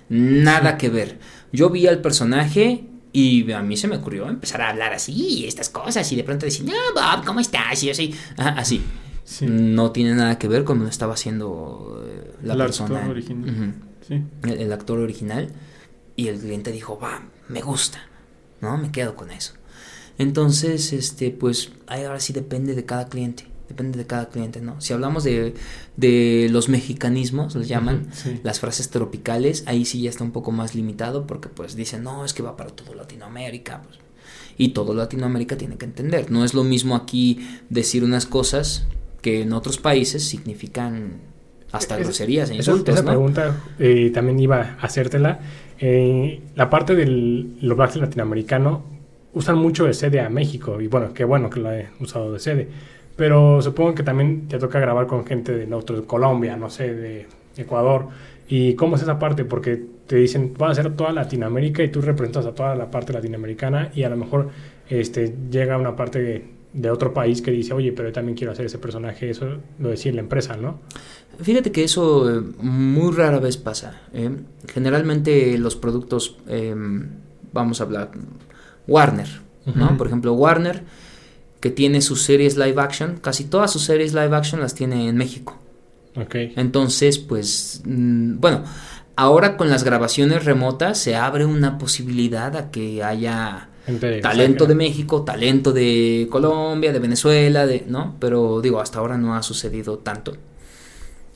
[0.09, 1.19] Nada que ver.
[1.51, 5.45] Yo vi al personaje y a mí se me ocurrió empezar a hablar así y
[5.47, 7.83] estas cosas y de pronto decir, no, Bob, ¿cómo estás?
[7.83, 7.91] Y yo
[8.37, 8.81] así.
[9.23, 9.45] Sí.
[9.47, 12.97] No tiene nada que ver con lo que estaba haciendo eh, la El persona.
[12.99, 13.75] actor original.
[14.07, 14.21] Sí.
[14.43, 15.49] el, el actor original
[16.15, 17.99] y el cliente dijo, va, me gusta,
[18.61, 18.77] ¿no?
[18.77, 19.53] Me quedo con eso.
[20.17, 24.79] Entonces, este, pues, ahí ahora sí depende de cada cliente, depende de cada cliente, ¿no?
[24.79, 25.55] Si hablamos de,
[25.97, 28.39] de los mexicanismos, les llaman, sí.
[28.43, 32.25] las frases tropicales, ahí sí ya está un poco más limitado porque pues dicen, no,
[32.25, 33.97] es que va para todo Latinoamérica, pues,
[34.57, 36.29] y todo Latinoamérica tiene que entender.
[36.29, 38.85] No es lo mismo aquí decir unas cosas
[39.23, 41.13] que en otros países significan
[41.71, 43.09] hasta Esa- groserías e Esa, insultos, esa ¿no?
[43.09, 45.39] pregunta eh, también iba a hacértela.
[45.79, 48.83] Eh, la parte del doblaje latinoamericano
[49.33, 52.39] usan mucho de sede a México y bueno, qué bueno que lo he usado de
[52.39, 52.67] sede.
[53.15, 56.93] Pero supongo que también te toca grabar con gente de, otro- de Colombia, no sé,
[56.93, 57.25] de
[57.57, 58.07] Ecuador.
[58.47, 59.45] ¿Y cómo es esa parte?
[59.45, 63.13] Porque te dicen, van a ser toda Latinoamérica y tú representas a toda la parte
[63.13, 64.49] latinoamericana y a lo mejor
[64.89, 68.65] este, llega una parte de, otro país que dice, oye, pero yo también quiero hacer
[68.65, 69.29] ese personaje.
[69.29, 70.79] Eso lo decía la empresa, ¿no?
[71.41, 74.01] Fíjate que eso eh, muy rara vez pasa.
[74.13, 74.29] ¿eh?
[74.71, 76.75] Generalmente los productos, eh,
[77.51, 78.11] vamos a hablar,
[78.87, 79.29] Warner,
[79.75, 79.97] ¿no?
[79.97, 80.83] Por ejemplo, Warner,
[81.59, 85.15] que tiene sus series live action, casi todas sus series live action las tiene en
[85.15, 85.57] México.
[86.15, 86.35] Ok.
[86.57, 88.63] Entonces, pues, mm, bueno,
[89.15, 93.69] ahora con las grabaciones remotas se abre una posibilidad a que haya
[94.21, 98.15] Talento de México, talento de Colombia, de Venezuela, de, ¿no?
[98.19, 100.33] Pero digo, hasta ahora no ha sucedido tanto.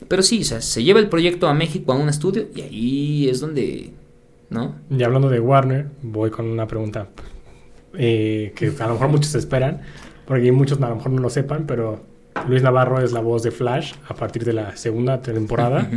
[0.08, 3.30] Pero sí, o sea, se lleva el proyecto a México a un estudio y ahí
[3.30, 3.92] es donde,
[4.50, 4.76] ¿no?
[4.90, 7.10] Y hablando de Warner, voy con una pregunta
[7.98, 9.82] eh, que a lo mejor muchos esperan,
[10.26, 12.02] porque muchos a lo mejor no lo sepan, pero
[12.48, 15.90] Luis Navarro es la voz de Flash a partir de la segunda temporada,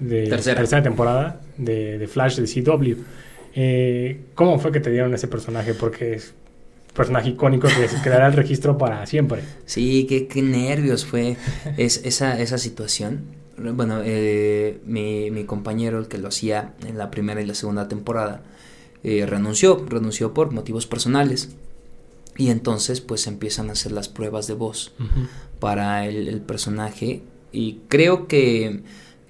[0.00, 0.82] de Tercera.
[0.82, 3.02] temporada de, de Flash de CW.
[3.54, 5.74] Eh, ¿Cómo fue que te dieron ese personaje?
[5.74, 6.34] Porque es
[6.88, 9.42] un personaje icónico que se quedará el registro para siempre.
[9.64, 11.36] Sí, qué, qué nervios fue
[11.76, 13.22] es, esa, esa situación.
[13.56, 17.86] Bueno, eh, mi, mi compañero, el que lo hacía en la primera y la segunda
[17.86, 18.42] temporada,
[19.04, 21.50] eh, renunció, renunció por motivos personales.
[22.36, 24.92] Y entonces pues empiezan a hacer las pruebas de voz
[25.60, 27.22] para el, el personaje.
[27.52, 28.80] Y creo que,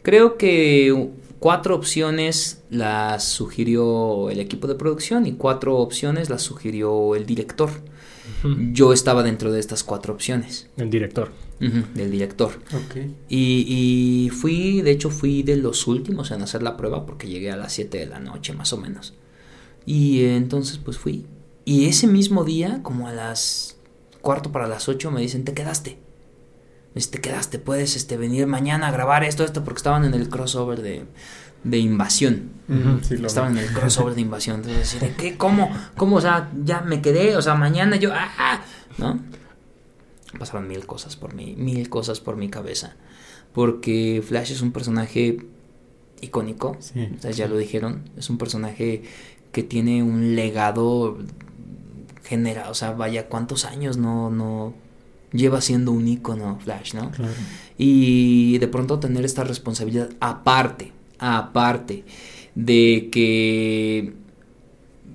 [0.01, 1.11] creo que
[1.45, 7.69] cuatro opciones las sugirió el equipo de producción y cuatro opciones las sugirió el director.
[8.73, 11.33] Yo estaba dentro de estas cuatro opciones El director.
[11.61, 12.53] del director.
[12.73, 12.97] Ok.
[13.29, 17.51] Y, y fui, de hecho, fui de los últimos en hacer la prueba porque llegué
[17.51, 19.13] a las 7 de la noche más o menos.
[19.85, 21.27] Y entonces pues fui.
[21.67, 23.77] Y ese mismo día, como a las
[24.23, 25.99] cuarto para las 8, me dicen, te quedaste.
[26.95, 30.81] Este, quedaste, puedes este, venir mañana a grabar esto, esto, porque estaban en el crossover
[30.81, 31.05] de,
[31.65, 32.51] de invasión.
[32.69, 33.61] Ujú, sí, lo estaban vi.
[33.61, 34.57] en el crossover de invasión.
[34.57, 35.37] Entonces, ¿de qué?
[35.37, 35.71] ¿Cómo?
[35.97, 36.17] ¿Cómo?
[36.17, 38.31] O sea, ya me quedé, o sea, mañana yo, ¡ah!
[38.39, 38.61] ah",
[38.99, 39.21] ¿No?
[40.39, 42.95] Pasaron mil cosas por mí, mil cosas por mi cabeza.
[43.53, 45.39] Porque Flash es un personaje
[46.21, 47.09] icónico, Sí.
[47.15, 49.03] Ustedes ya lo dijeron, es un personaje
[49.53, 51.19] que tiene un legado
[52.25, 54.75] general, o sea, vaya, ¿cuántos años no, no
[55.35, 57.11] lleva siendo un ícono Flash, no?
[57.11, 57.33] Claro.
[57.77, 62.05] Y de pronto tener esta responsabilidad aparte, aparte
[62.55, 64.15] de que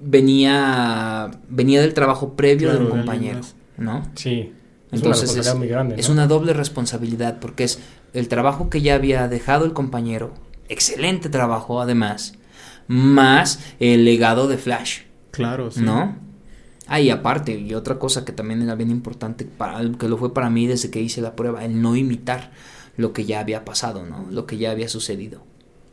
[0.02, 3.42] venía venía del trabajo previo Claro, de un compañero.
[3.78, 4.04] ¿no?
[4.16, 4.52] Sí.
[4.92, 5.96] Es Entonces una es, responsabilidad muy grande.
[6.00, 7.80] es una doble responsabilidad porque es
[8.14, 10.34] el trabajo que ya había dejado el compañero,
[10.68, 12.34] excelente trabajo además,
[12.88, 15.02] más el legado de Flash,
[15.32, 15.82] Claro, sí.
[15.82, 16.18] ¿no?
[16.90, 20.34] Ah, y aparte, y otra cosa que también era bien importante, para, que lo fue
[20.34, 22.52] para mí desde que hice la prueba, el no imitar
[22.98, 24.26] lo que ya había pasado, ¿no?
[24.32, 25.42] Lo que ya había sucedido.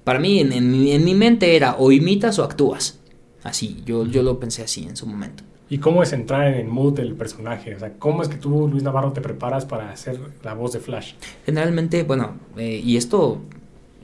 [0.05, 2.99] Para mí, en, en mi- en mi mente era o imitas o actúas.
[3.43, 5.45] Así, yo, yo lo pensé así en su momento.
[5.69, 7.75] ¿Y cómo es entrar en el mood del personaje?
[7.75, 10.81] O sea, ¿cómo es que tú, Luis Navarro, te preparas para hacer la voz de
[10.81, 11.15] Flash?
[11.45, 13.41] Generalmente, bueno, eh, y esto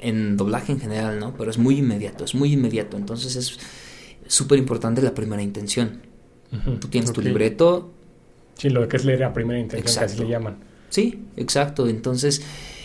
[0.00, 1.35] en doblaje en general, ¿no?
[1.38, 2.96] Pero es muy inmediato, es muy inmediato.
[2.96, 3.59] Entonces es
[4.26, 6.02] súper importante la primera intención.
[6.80, 7.90] Tú tienes tu libreto,
[8.58, 10.22] Sí, lo que es leer a primera intención, que así Exacto.
[10.24, 10.56] le llaman.
[10.90, 11.88] sí, exacto.
[11.88, 12.42] Entonces,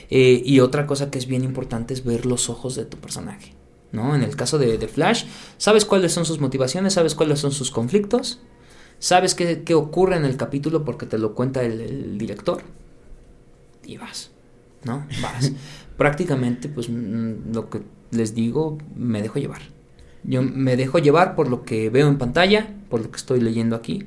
[0.10, 3.53] eh, y otra cosa que es bien importante es ver los ojos de tu personaje,
[3.91, 4.15] ¿no?
[4.15, 5.25] En el caso de, de Flash,
[5.58, 8.39] sabes cuáles son sus motivaciones, sabes cuáles son sus conflictos,
[8.99, 12.63] sabes qué, qué ocurre en el capítulo porque te lo cuenta el, el director
[13.86, 14.32] y vas,
[14.86, 15.06] ¿no?
[15.21, 15.51] Vas.
[15.97, 19.62] Prácticamente, pues mm, lo que les digo, me dejo llevar.
[20.28, 23.76] Yo me dejo llevar por lo que veo en pantalla, por lo que estoy leyendo
[23.76, 24.06] aquí,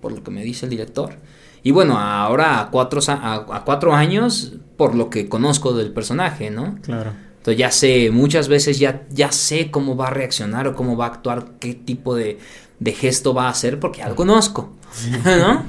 [0.00, 1.14] por lo que me dice el director.
[1.62, 6.50] Y bueno, ahora a cuatro, a, a cuatro años, por lo que conozco del personaje,
[6.50, 6.78] ¿no?
[6.82, 7.12] Claro.
[7.38, 11.06] Entonces ya sé, muchas veces ya, ya sé cómo va a reaccionar o cómo va
[11.06, 12.38] a actuar, qué tipo de,
[12.80, 14.74] de gesto va a hacer, porque ya lo conozco,
[15.24, 15.64] ¿no?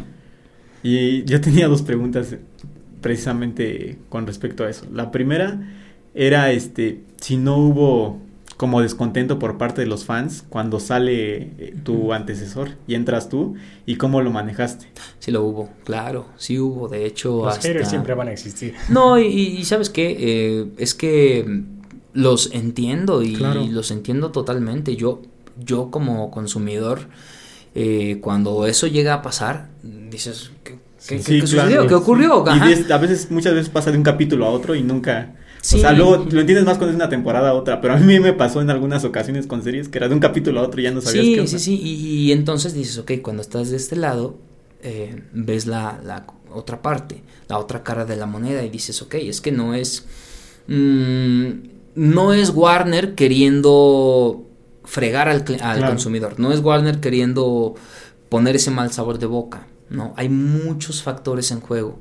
[0.84, 2.36] Y yo tenía dos preguntas
[3.02, 4.86] precisamente con respecto a eso.
[4.92, 5.60] La primera
[6.14, 8.22] era este si no hubo
[8.58, 13.54] como descontento por parte de los fans cuando sale eh, tu antecesor y entras tú
[13.86, 14.88] y cómo lo manejaste.
[15.20, 17.68] Sí lo hubo, claro, sí hubo, de hecho Los hasta...
[17.68, 18.74] haters siempre van a existir.
[18.90, 20.16] No, y, y ¿sabes qué?
[20.20, 21.64] Eh, es que
[22.14, 23.64] los entiendo y Claro.
[23.70, 24.96] los entiendo totalmente.
[24.96, 25.22] Yo,
[25.64, 27.02] yo como consumidor,
[27.76, 31.48] eh, cuando eso llega a pasar, dices, ¿qué, qué- Sí, qué claro.
[31.48, 31.88] sucedió?
[31.88, 32.44] ¿Qué ocurrió?
[32.56, 35.36] Y ves- a veces, muchas veces pasa de un capítulo a otro y nunca...
[35.68, 35.76] Sí.
[35.78, 38.20] O sea, luego lo entiendes más cuando es una temporada a otra, pero a mí
[38.22, 40.86] me pasó en algunas ocasiones con series que era de un capítulo a otro y
[40.86, 41.50] ya no sabías qué Sí, onda.
[41.52, 41.76] sí, sí.
[41.84, 41.92] Y,
[42.28, 44.38] y entonces dices, ok, cuando estás de este lado,
[44.82, 49.16] eh, ves la, la otra parte, la otra cara de la moneda y dices, ok,
[49.16, 50.06] es que no es...
[50.68, 51.50] mm,
[51.96, 54.46] no es Warner queriendo
[54.86, 55.88] fregar al, al Claro.
[55.88, 57.76] consumidor, no es Warner queriendo
[58.30, 61.98] poner ese mal sabor de boca, no, hay muchos factores en juego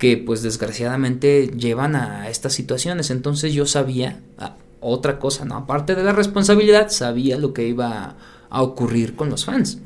[0.00, 5.94] que pues desgraciadamente llevan a estas situaciones, entonces yo sabía ah, otra cosa, no, aparte
[5.94, 8.16] de la responsabilidad, sabía lo que iba
[8.48, 9.78] a ocurrir con los fans.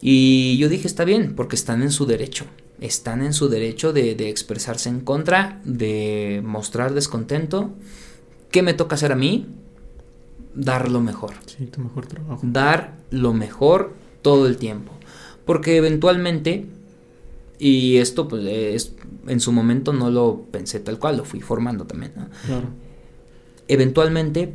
[0.00, 2.44] Y yo dije, está bien, porque están en su derecho.
[2.80, 7.72] Están en su derecho de, de expresarse en contra, de mostrar descontento.
[8.52, 9.48] ¿Qué me toca hacer a mí?
[10.54, 11.32] Dar lo mejor.
[11.46, 12.40] Sí, tu mejor trabajo.
[12.44, 14.92] Dar lo mejor todo el tiempo.
[15.44, 16.66] Porque eventualmente,
[17.62, 18.96] y esto pues es,
[19.28, 22.28] en su momento no lo pensé tal cual, lo fui formando también, ¿no?
[22.44, 22.66] Claro.
[23.68, 24.52] eventualmente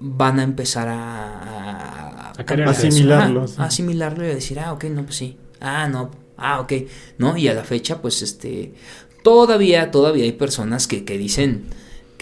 [0.00, 3.56] van a empezar a, A asimilarlo, sí.
[3.58, 6.72] a asimilarlo y a decir, ah, ok, no, pues sí, ah, no, ah, ok,
[7.18, 8.72] no, y a la fecha, pues, este,
[9.22, 11.66] todavía, todavía hay personas que, que dicen,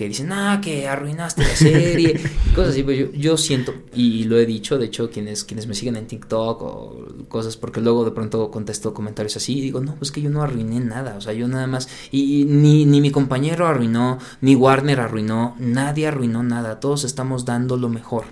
[0.00, 2.18] que dicen, ah, que arruinaste la serie,
[2.54, 5.96] cosas así, pues yo, siento, y lo he dicho, de hecho, quienes, quienes me siguen
[5.96, 10.10] en TikTok o cosas, porque luego de pronto contesto comentarios así, y digo, no, pues
[10.10, 13.66] que yo no arruiné nada, o sea, yo nada más, y, ni, ni mi compañero
[13.66, 18.24] arruinó, ni Warner arruinó, nadie arruinó nada, todos estamos dando lo mejor,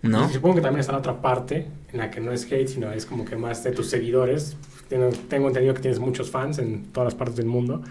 [0.00, 0.32] ¿no?
[0.32, 3.04] Supongo que también está la otra parte en la que no es hate, sino es
[3.04, 4.56] como que más de tus seguidores.
[4.88, 7.82] Tengo, tengo entendido que tienes muchos fans en todas las partes del mundo.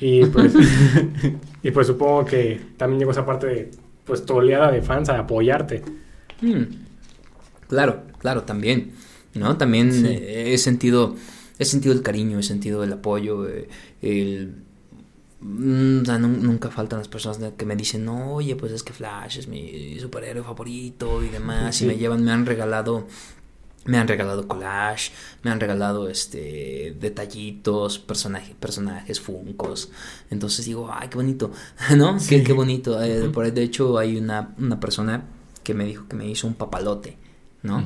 [0.00, 0.54] Y pues,
[1.62, 3.70] y pues supongo que también llegó esa parte de
[4.04, 5.82] pues tu oleada de fans a apoyarte.
[6.40, 6.62] Mm.
[7.68, 8.92] Claro, claro, también,
[9.34, 9.56] ¿no?
[9.58, 10.06] También Sí.
[10.06, 11.16] eh, he sentido,
[11.58, 13.68] he sentido el cariño, he sentido el apoyo, eh,
[14.00, 14.54] el...
[15.40, 18.82] mm, o sea, nun- nunca faltan las personas que me dicen, no, oye, pues es
[18.82, 21.84] que Flash es mi superhéroe favorito y demás, Sí.
[21.84, 23.06] y me llevan, me han regalado
[23.88, 29.90] me han regalado collage, me han regalado este detallitos, personajes, personajes, funcos.
[30.30, 31.50] Entonces digo, ay, qué bonito,
[31.96, 32.18] ¿no?
[32.28, 33.02] Qué, qué, bonito.
[33.02, 35.24] Eh, por ahí, de hecho, hay una, una, persona
[35.64, 37.16] que me dijo que me hizo un papalote,
[37.62, 37.82] ¿no?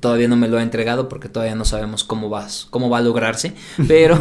[0.00, 3.02] Todavía no me lo ha entregado porque todavía no sabemos cómo va, cómo va a
[3.02, 3.52] lograrse,
[3.86, 4.18] pero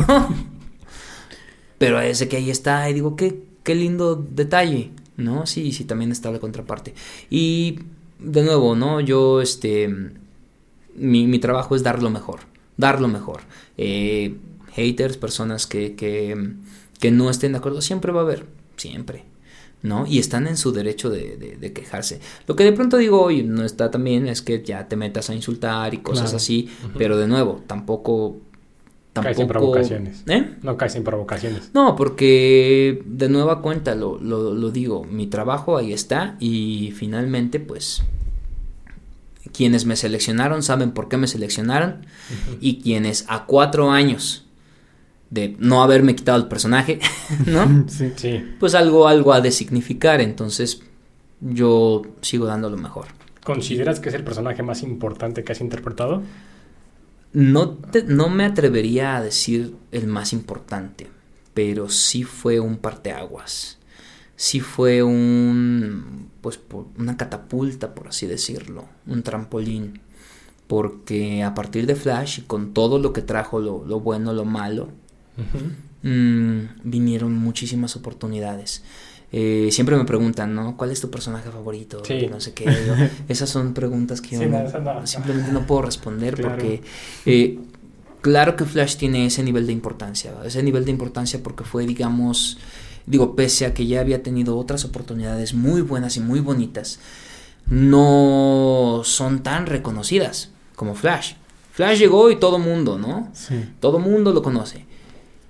[1.78, 5.46] pero ese que ahí está y digo, qué, qué lindo detalle, ¿no?
[5.46, 6.94] Sí, sí, también está la contraparte.
[7.30, 7.80] Y
[8.20, 9.00] de nuevo, ¿no?
[9.00, 9.90] Yo, este
[10.96, 12.42] mi, mi trabajo es dar lo mejor,
[12.78, 13.42] dar lo mejor.
[13.78, 14.36] Eh,
[14.74, 16.56] haters, personas que, que,
[17.00, 18.46] que, no estén de acuerdo, siempre va a haber,
[18.78, 19.24] siempre.
[19.82, 20.06] ¿no?
[20.08, 22.22] Y están en su derecho de, de, quejarse.
[22.48, 25.36] Lo que de pronto digo hoy no está también es que ya te metas a
[25.36, 28.38] insultar y cosas así, pero de nuevo, tampoco...
[29.12, 29.36] Tampoco...
[29.36, 30.24] Caes provocaciones.
[30.26, 30.56] ¿Eh?
[30.64, 31.70] No caes en provocaciones.
[31.74, 37.60] No, porque de nueva cuenta lo, lo, lo digo, mi trabajo ahí está y finalmente
[37.60, 38.04] pues
[39.52, 42.06] quienes me seleccionaron saben por qué me seleccionaron
[42.62, 44.46] y quienes a cuatro años
[45.30, 47.00] de no haberme quitado el personaje,
[47.46, 47.86] ¿no?
[47.88, 48.12] Sí,
[48.60, 50.82] Pues algo, algo ha de significar, entonces
[51.42, 53.08] yo sigo dando lo mejor.
[53.44, 56.22] ¿Consideras que es el personaje más importante que has interpretado?
[57.34, 61.10] No, no me atrevería a decir el más importante,
[61.54, 63.80] pero sí fue un parteaguas
[64.36, 66.60] sí fue un, pues,
[66.98, 70.02] una catapulta, por así decirlo, un trampolín.
[70.68, 74.44] Porque a partir de Flash y con todo lo que trajo, lo, lo bueno, lo
[74.44, 74.90] malo,
[76.04, 78.84] mm, vinieron muchísimas oportunidades.
[79.32, 80.76] Eh, siempre me preguntan, ¿no?
[80.76, 82.04] ¿Cuál es tu personaje favorito?
[82.30, 82.66] No sé qué.
[83.30, 84.42] Esas son preguntas que yo
[85.06, 86.82] simplemente no puedo responder porque
[87.26, 87.58] eh,
[88.22, 90.34] claro que Flash tiene ese nivel de importancia.
[90.44, 92.58] Ese nivel de importancia porque fue, digamos,
[93.06, 97.00] digo, pese a que ya había tenido otras oportunidades muy buenas y muy bonitas,
[97.68, 101.34] no son tan reconocidas como Flash.
[101.72, 103.30] Flash llegó y todo mundo, ¿no?
[103.34, 103.70] Sí.
[103.80, 104.86] Todo mundo lo conoce.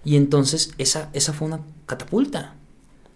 [0.06, 2.56] Y entonces esa, esa fue una catapulta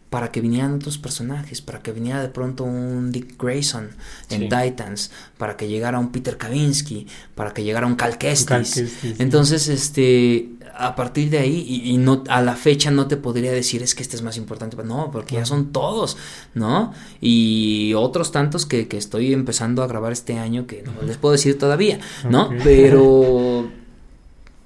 [0.09, 3.89] para que vinieran otros personajes, para que viniera de pronto un Dick Grayson
[4.29, 8.83] en Titans, para que llegara un Peter Kavinsky, para que llegara un Cal Kestis.
[9.19, 13.83] Entonces, este, a partir de ahí, y, no, a la fecha no te podría decir
[13.83, 16.17] es que este es más importante, no, porque ya son todos,
[16.53, 16.93] ¿no?
[17.21, 21.33] Y otros tantos que, que estoy empezando a grabar este año que no les puedo
[21.33, 22.49] decir todavía, ¿no?
[22.63, 23.69] Pero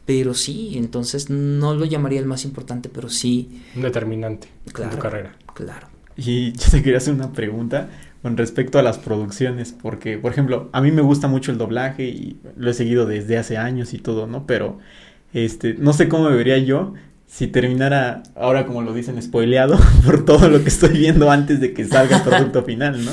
[0.05, 3.61] pero sí, entonces no lo llamaría el más importante, pero sí.
[3.75, 5.35] Un determinante en tu carrera.
[5.53, 5.87] Claro.
[6.17, 7.89] Y yo te quería hacer una pregunta
[8.21, 12.03] con respecto a las producciones, porque, por ejemplo, a mí me gusta mucho el doblaje
[12.03, 14.45] y lo he seguido desde hace años y todo, ¿no?
[14.45, 14.79] Pero,
[15.33, 16.93] este, no sé cómo me vería yo
[17.31, 21.73] si terminara, ahora como lo dicen, spoileado por todo lo que estoy viendo antes de
[21.73, 23.11] que salga el producto final, ¿no?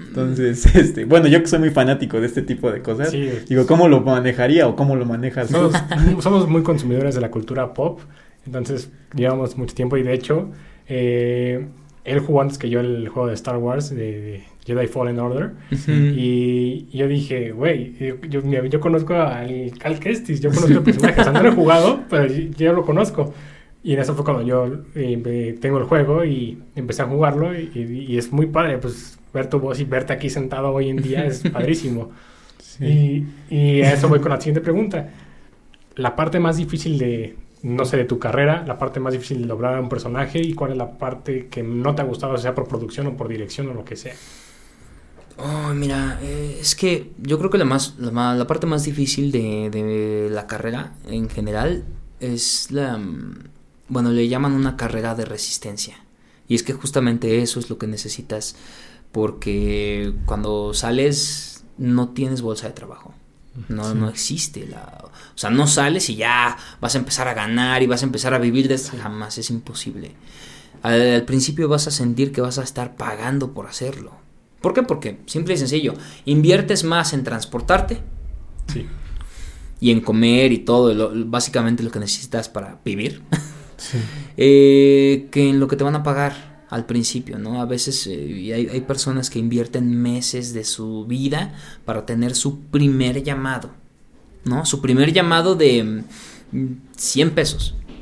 [0.00, 3.88] Entonces, este, bueno, yo que soy muy fanático de este tipo de cosas, digo, ¿cómo
[3.88, 5.50] lo manejaría o cómo lo manejas?
[6.20, 8.00] Somos, muy consumidores de la cultura pop,
[8.46, 10.50] entonces llevamos mucho tiempo y de hecho,
[10.86, 11.66] eh,
[12.04, 15.52] él jugó antes que yo el juego de Star Wars, de, Jedi Fallen Order,
[15.88, 17.94] y yo dije, güey,
[18.28, 21.54] yo, yo, conozco al Cal Kestis, yo conozco el personaje, o sea, no lo he
[21.54, 23.32] jugado, pero yo, lo conozco.
[23.82, 28.06] Y en eso fue cuando yo eh, tengo el juego y empecé a jugarlo y,
[28.08, 31.24] y, es muy padre, pues ver tu voz y verte aquí sentado hoy en día
[31.24, 32.10] es padrísimo.
[32.80, 35.08] Y, y a eso voy con la siguiente pregunta.
[35.94, 39.46] La parte más difícil de, no sé, de tu carrera, la parte más difícil de
[39.46, 42.68] lograr un personaje y cuál es la parte que no te ha gustado, sea por
[42.68, 44.14] producción o por dirección o lo que sea.
[45.38, 49.70] Oh, mira, eh, es que yo creo que la, más, la, parte más difícil de,
[49.70, 51.84] de, la carrera en general
[52.20, 52.98] es la...
[52.98, 53.48] Mm,
[53.88, 55.96] bueno, le llaman una carrera de resistencia.
[56.48, 58.56] Y es que justamente eso es lo que necesitas
[59.12, 63.14] porque cuando sales no tienes bolsa de trabajo.
[63.68, 65.04] No, no existe la...
[65.04, 68.34] O sea, no sales y ya vas a empezar a ganar y vas a empezar
[68.34, 68.96] a vivir de esto.
[69.00, 70.14] Jamás, es imposible.
[70.82, 74.12] Al, principio vas a sentir que vas a estar pagando por hacerlo.
[74.60, 74.82] ¿Por qué?
[74.82, 75.94] Porque, simple y sencillo,
[76.24, 78.00] inviertes más en transportarte
[78.72, 78.86] sí.
[79.80, 83.22] y en comer y todo, básicamente lo que necesitas para vivir,
[83.76, 83.98] sí.
[84.36, 87.62] eh, que en lo que te van a pagar al principio, ¿no?
[87.62, 92.60] A veces eh, hay, hay, personas que invierten meses de su vida para tener su
[92.60, 93.70] primer llamado,
[94.44, 94.66] ¿no?
[94.66, 96.04] Su primer llamado de
[96.96, 97.30] 100 mm,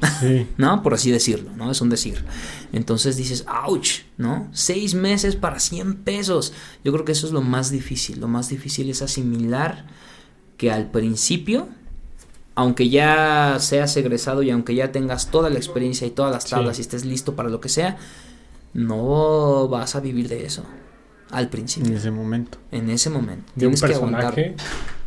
[0.56, 0.82] ¿no?
[0.82, 1.70] Por así decirlo, ¿no?
[1.70, 2.24] Es un decir.
[2.72, 4.48] Entonces dices, ouch, ¿no?
[4.52, 6.52] Seis meses para 100 pesos.
[6.84, 8.20] Yo creo que eso es lo más difícil.
[8.20, 9.86] Lo más difícil es asimilar
[10.56, 11.68] que al principio
[12.58, 16.78] aunque ya seas egresado y aunque ya tengas toda la experiencia y todas las tablas
[16.78, 17.98] y estés listo para lo que sea,
[18.72, 20.64] no vas a vivir de eso.
[21.30, 21.90] al principio.
[21.90, 22.56] En ese momento.
[22.70, 23.52] En ese momento.
[23.56, 24.32] De un Tienes que aguantar.
[24.34, 24.56] personaje,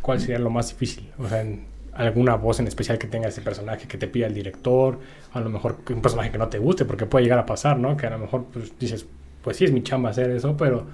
[0.02, 1.08] ¿cuál sería lo más difícil?
[1.18, 1.64] O sea, en-
[2.00, 4.98] alguna voz en especial que tenga ese personaje que te pida el director,
[5.32, 7.96] a lo mejor un personaje que no te guste, porque puede llegar a pasar, ¿no?
[7.96, 9.06] Que a lo mejor pues, dices,
[9.42, 10.86] pues sí es mi chamba hacer eso, pero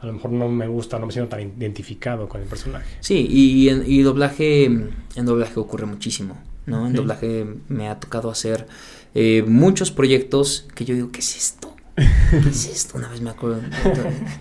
[0.00, 2.86] a lo mejor no me gusta, no me siento tan identificado con el personaje.
[3.00, 6.36] Sí, y, en- y doblaje, en doblaje ocurre muchísimo,
[6.66, 6.86] ¿no?
[6.86, 6.96] En Sí.
[6.98, 8.66] doblaje me ha tocado hacer
[9.14, 11.72] eh, muchos proyectos que yo digo, ¿qué es esto?
[11.94, 12.98] ¿Qué es esto?
[12.98, 13.60] Una vez me acuerdo,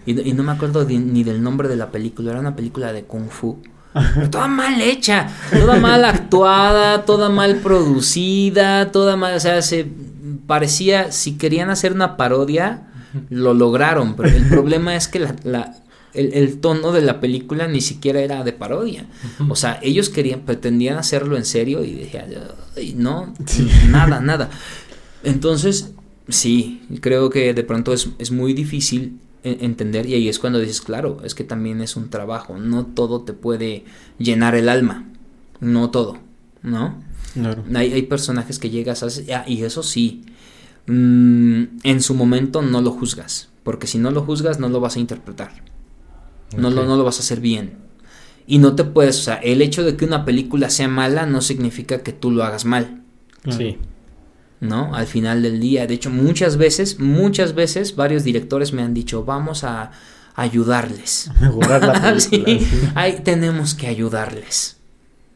[0.05, 2.91] y, y no me acuerdo de- ni del nombre de la película, era una película
[2.91, 3.59] de Kung Fu.
[4.31, 9.85] Toda mal hecha, toda mal actuada, toda mal producida, toda mal, o sea, se
[10.47, 12.87] parecía, si querían hacer una parodia,
[13.29, 15.75] lo lograron, pero el problema es que la, la-
[16.13, 19.05] el, el tono de la película ni siquiera era de parodia.
[19.49, 22.25] O sea, ellos querían, pretendían hacerlo en serio y decían,
[22.77, 23.33] "Ay, no,
[23.89, 24.49] nada, nada.
[25.23, 25.91] Entonces,
[26.29, 30.81] sí, creo que de pronto es, es muy difícil entender y ahí es cuando dices,
[30.81, 33.85] claro, es que también es un trabajo, no todo te puede
[34.17, 35.05] llenar el alma,
[35.59, 36.19] no todo,
[36.61, 37.01] ¿no?
[37.33, 37.63] Claro.
[37.75, 39.07] Hay, hay personajes que llegas a...
[39.35, 40.23] ah, y eso sí,
[40.87, 44.95] mm, en su momento no lo juzgas, porque si no lo juzgas no lo vas
[44.95, 45.51] a interpretar,
[46.57, 47.83] no, lo, no lo vas a hacer bien.
[48.45, 51.41] Y no te puedes, o sea, el hecho de que una película sea mala no
[51.41, 53.01] significa que tú lo hagas mal.
[53.41, 53.57] Claro.
[53.57, 53.77] Sí.
[54.63, 54.95] ¿No?
[54.95, 55.85] Al final del día.
[55.87, 59.91] De hecho, muchas veces, muchas veces, varios directores me han dicho, vamos a
[60.35, 61.29] ayudarles.
[61.41, 62.69] Mejorar la Sí, película.
[62.81, 62.89] sí.
[62.95, 64.77] ay, tenemos que ayudarles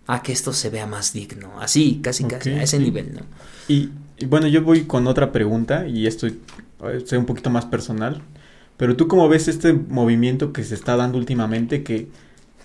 [0.07, 1.59] a que esto se vea más digno.
[1.59, 3.21] Así, casi, casi, a ese nivel, ¿no?
[3.67, 6.35] Y, y bueno, yo voy con otra pregunta y esto eh,
[7.05, 8.21] sea un poquito más personal.
[8.77, 12.07] Pero tú cómo ves este movimiento que se está dando últimamente que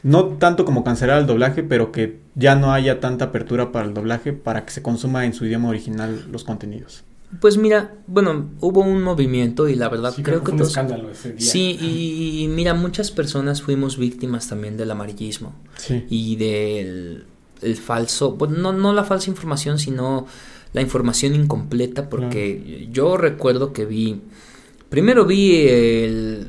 [0.03, 3.95] no tanto como cancelar el doblaje, pero que ya no haya tanta apertura para el
[3.95, 7.05] doblaje para que se consuma en su idioma original los contenidos.
[7.41, 10.71] Pues mira, bueno, hubo un movimiento y la verdad Sí, creo fue que un todos...
[10.71, 11.41] escándalo ese día.
[11.41, 15.55] Sí, y, y mira, muchas personas fuimos víctimas también del amarillismo.
[15.77, 16.05] Sí.
[16.11, 17.25] y del
[17.63, 20.27] el falso, bueno, no, no la falsa información, sino
[20.73, 24.21] la información incompleta, porque yo recuerdo que vi,
[24.89, 26.49] primero vi el-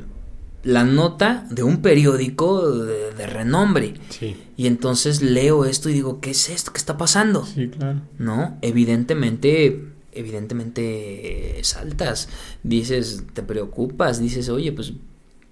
[0.64, 4.38] la nota de un periódico de, de renombre, Sí.
[4.56, 6.72] y entonces leo esto y digo, ¿qué es esto?
[6.72, 7.46] ¿Qué está pasando?
[7.46, 8.00] Sí, claro.
[8.18, 8.58] ¿no?
[8.62, 9.84] Evidentemente,
[10.14, 12.30] evidentemente saltas,
[12.64, 14.94] dices, te preocupas, dices, oye, pues,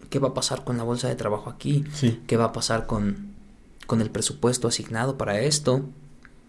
[0.09, 1.83] ¿qué va a pasar con la bolsa de trabajo aquí?
[1.93, 2.19] Sí.
[2.27, 3.33] ¿Qué va a pasar con,
[3.87, 5.89] con el presupuesto asignado para esto?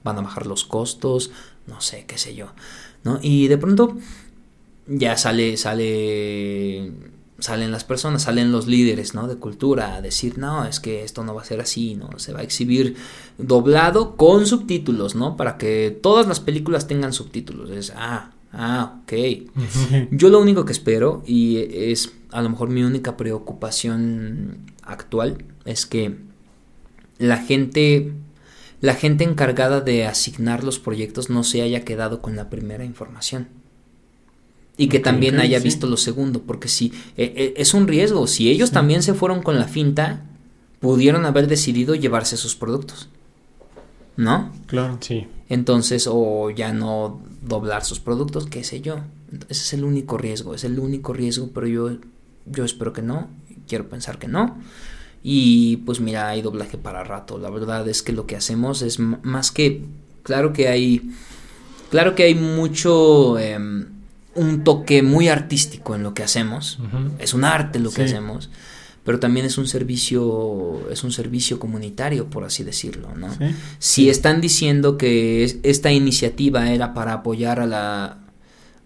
[0.05, 1.31] ¿Van a bajar los costos?
[1.67, 2.53] No sé, qué sé yo,
[3.05, 3.19] ¿no?
[3.23, 3.97] Y de pronto
[4.89, 6.93] ya sale, sale,
[7.43, 9.27] salen las personas, salen los líderes, ¿no?
[9.27, 12.09] De cultura a decir, no, es que esto no va a ser así, ¿no?
[12.19, 12.97] Se va a exhibir
[13.37, 15.37] doblado con subtítulos, ¿no?
[15.37, 17.71] Para que todas las películas tengan subtítulos.
[17.71, 19.13] Es, ah, ah, ok.
[20.13, 25.85] Yo lo único que espero, y es a lo mejor mi única preocupación actual, es
[25.85, 26.17] que
[27.19, 28.13] la gente,
[28.81, 33.49] la gente encargada de asignar los proyectos no se haya quedado con la primera información.
[34.83, 35.65] Y que también haya sí.
[35.65, 38.75] visto lo segundo, porque si eh, eh, es un riesgo, si ellos Sí.
[38.75, 40.25] también se fueron con la finta,
[40.81, 43.09] pudieron haber decidido llevarse sus productos.
[44.17, 44.53] ¿No?
[44.67, 44.99] Claro.
[45.01, 45.27] Sí.
[45.49, 48.97] Entonces, o ya no doblar sus productos, qué sé yo.
[49.49, 51.91] Ese es el único riesgo, es el único riesgo, pero yo,
[52.47, 53.29] yo espero que no,
[53.67, 54.59] quiero pensar que no.
[55.23, 57.39] Y pues mira, hay doblaje para rato.
[57.39, 59.83] La verdad es que lo que hacemos es más que,
[60.25, 61.11] claro que hay,
[61.91, 63.87] claro que hay mucho, em,
[64.35, 66.79] un toque muy artístico en lo que hacemos.
[67.19, 68.15] Es un arte lo que Sí.
[68.15, 68.51] hacemos,
[69.05, 73.33] pero también es un servicio, es un servicio comunitario, por así decirlo, ¿no?
[73.35, 73.55] Sí.
[73.79, 78.19] Si están diciendo que es- esta iniciativa era para apoyar a la,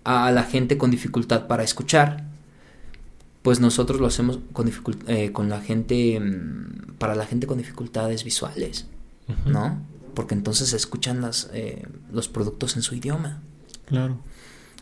[0.05, 2.25] a la gente con dificultad para escuchar,
[3.43, 4.71] pues nosotros lo hacemos con,
[5.07, 8.87] eh, con la gente, mm, para la gente con dificultades visuales.
[9.45, 9.81] ¿no?
[10.15, 13.41] Porque entonces escuchan las, eh, los productos en su idioma.
[13.87, 14.19] Claro.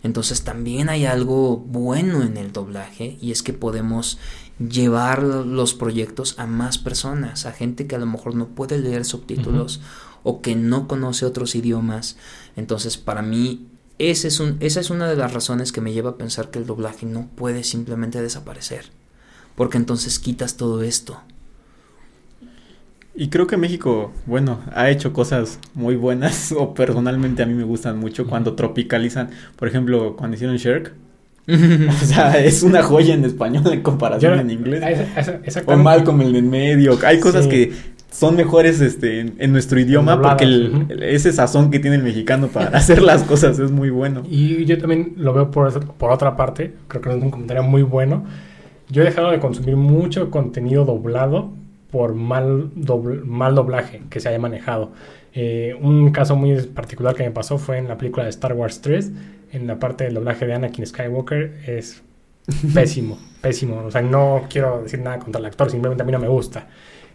[0.04, 4.18] Entonces también hay algo bueno en el doblaje y es que podemos
[4.58, 9.06] llevar los proyectos a más personas, a gente que a lo mejor no puede leer
[9.06, 9.80] subtítulos
[10.22, 12.16] o que no conoce otros idiomas.
[12.54, 13.66] Entonces para mí
[13.98, 16.58] ese es un, esa es una de las razones que me lleva a pensar que
[16.58, 18.90] el doblaje no puede simplemente desaparecer.
[19.56, 21.22] Porque entonces quitas todo esto.
[23.16, 27.64] Y creo que México, bueno, ha hecho cosas muy buenas, o personalmente a mí me
[27.64, 30.92] gustan mucho cuando tropicalizan, por ejemplo, cuando hicieron Shrek.
[31.46, 34.82] O sea, es una joya en español en comparación Yo- en inglés.
[35.16, 35.76] esa- esa- O.
[35.76, 36.98] Malcolm el en medio.
[37.04, 37.50] Hay cosas Sí.
[37.50, 37.72] que
[38.10, 42.02] son mejores este, en, en nuestro idioma Dobladas, porque el- ese sazón que tiene el
[42.02, 44.22] mexicano para hacer las cosas es muy bueno.
[44.30, 47.82] Y yo también lo veo por, por otra parte, creo que es un comentario muy
[47.82, 48.24] bueno,
[48.88, 51.52] yo he dejado de consumir mucho contenido doblado
[51.94, 52.72] por mal,
[53.24, 54.90] mal doblaje que se haya manejado.
[55.32, 58.80] Eh, un caso muy particular que me pasó fue en la película de Star Wars
[58.80, 59.12] 3,
[59.52, 62.02] en la parte del doblaje de Anakin Skywalker, es
[62.74, 63.84] pésimo, pésimo.
[63.84, 66.66] O sea, no quiero decir nada contra el actor, simplemente a mí no me gusta.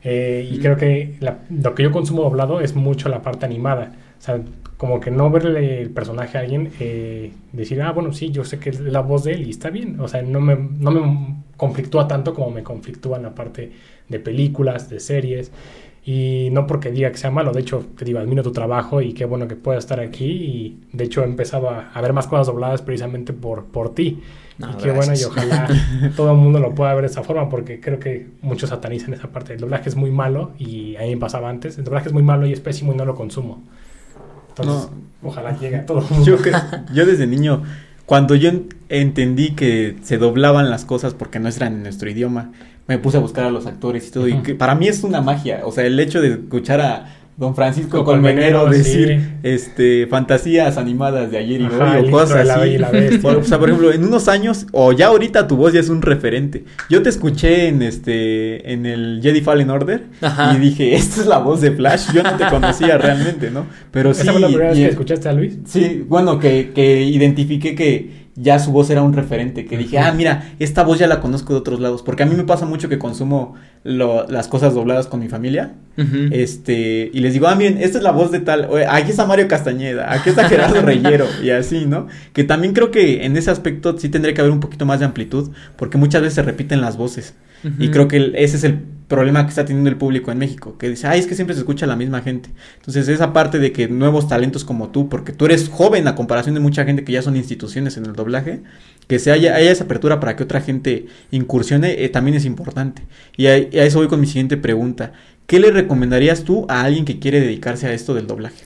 [0.01, 1.17] Eh, y creo que
[1.49, 3.91] lo que yo consumo doblado es mucho la parte animada.
[4.17, 4.39] O sea,
[4.77, 8.59] como que no verle el personaje a alguien, eh, decir, ah, bueno, sí, yo sé
[8.59, 9.99] que es la voz de él y está bien.
[9.99, 13.73] O sea, no me, no me conflictúa tanto como me conflictúa en la parte
[14.09, 15.51] de películas, de series.
[16.05, 19.13] Y no porque diga que sea malo, de hecho, te digo, admiro tu trabajo y
[19.13, 20.25] qué bueno que puedas estar aquí.
[20.25, 24.21] Y de hecho, he empezado a, a ver más cosas dobladas precisamente por, por ti.
[24.57, 25.67] y qué bueno, y ojalá
[26.15, 29.27] todo el mundo lo pueda ver de esa forma, porque creo que muchos satanizan esa
[29.27, 29.53] parte.
[29.53, 31.77] El doblaje es muy malo y a mí me pasaba antes.
[31.77, 33.61] El doblaje es muy malo y es pésimo y no lo consumo.
[34.49, 34.89] Entonces,
[35.21, 36.37] ojalá llegue a todo Yo,
[36.93, 37.63] yo desde niño,
[38.09, 38.49] cuando yo
[38.89, 42.53] entendí que se doblaban las cosas porque no eran en nuestro idioma,
[42.87, 44.27] me puse a buscar a los actores y todo.
[44.27, 45.61] Y que para mí es una magia.
[45.63, 51.37] O sea, el hecho de escuchar a Don Francisco Colmenero, decir este fantasías animadas de
[51.37, 52.75] ayer y hoy o cosas así.
[53.23, 56.01] o sea, por ejemplo, en unos años o ya ahorita tu voz ya es un
[56.01, 56.65] referente.
[56.89, 60.03] Yo te escuché en este en el Jedi Fallen Order
[60.53, 63.67] y dije, "Esta es la voz de Flash." Yo no te conocía realmente, ¿no?
[63.89, 65.59] Pero sí ¿Esa fue la primera vez que escuchaste a Luis?
[65.63, 70.13] Sí, bueno, que que identifiqué que ya su voz era un referente, que dije, ah,
[70.13, 72.87] mira, esta voz ya la conozco de otros lados, porque a mí me pasa mucho
[72.87, 75.73] que consumo las cosas dobladas con mi familia,
[76.31, 79.47] este, y les digo, ah, miren, esta es la voz de tal, aquí está Mario
[79.49, 82.07] Castañeda, aquí está Gerardo Reyero, y así, ¿no?
[82.31, 85.05] Que también creo que en ese aspecto sí tendría que haber un poquito más de
[85.05, 87.35] amplitud, porque muchas veces se repiten las voces,
[87.77, 88.79] y creo que ese es el
[89.09, 91.61] problema que está teniendo el público en México, que dice, ay, es que siempre se
[91.61, 92.49] escucha la misma gente.
[92.77, 96.53] Entonces, esa parte de que nuevos talentos como tú, porque tú eres joven a comparación
[96.53, 98.61] de mucha gente que ya son instituciones en el doblaje,
[99.07, 103.01] que se haya, haya esa apertura para que otra gente incursione, eh, también es importante.
[103.35, 105.11] Y a, eso voy con mi siguiente pregunta.
[105.47, 108.63] ¿Qué le recomendarías tú a alguien que quiere dedicarse a esto del doblaje?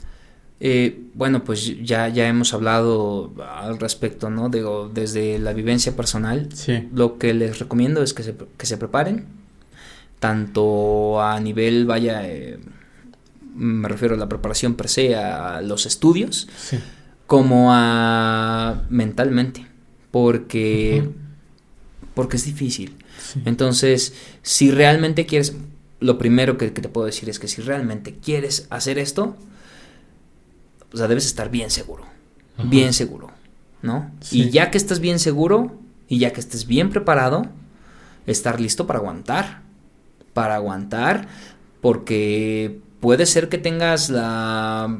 [0.59, 4.49] Eh, bueno, pues ya, ya hemos hablado al respecto, ¿no?
[4.49, 6.89] Digo, desde la vivencia personal, sí.
[6.93, 9.25] lo que les recomiendo es que se, que se preparen,
[10.23, 12.57] tanto a nivel, vaya, eh,
[13.55, 16.47] me refiero a la preparación per se, a los estudios,
[17.27, 19.67] como a mentalmente,
[20.11, 21.09] porque,
[22.13, 22.95] porque es difícil.
[23.43, 24.13] Entonces,
[24.43, 25.57] si realmente quieres,
[25.99, 29.35] lo primero que, te puedo decir es que si realmente quieres hacer esto,
[30.93, 32.05] o sea, debes estar bien seguro,
[32.63, 33.29] bien seguro,
[33.81, 34.09] ¿no?
[34.31, 37.45] Y ya que estás bien seguro y ya que estés bien preparado,
[38.25, 39.63] estar listo para aguantar
[40.33, 41.27] para aguantar,
[41.81, 44.99] porque puede ser que tengas la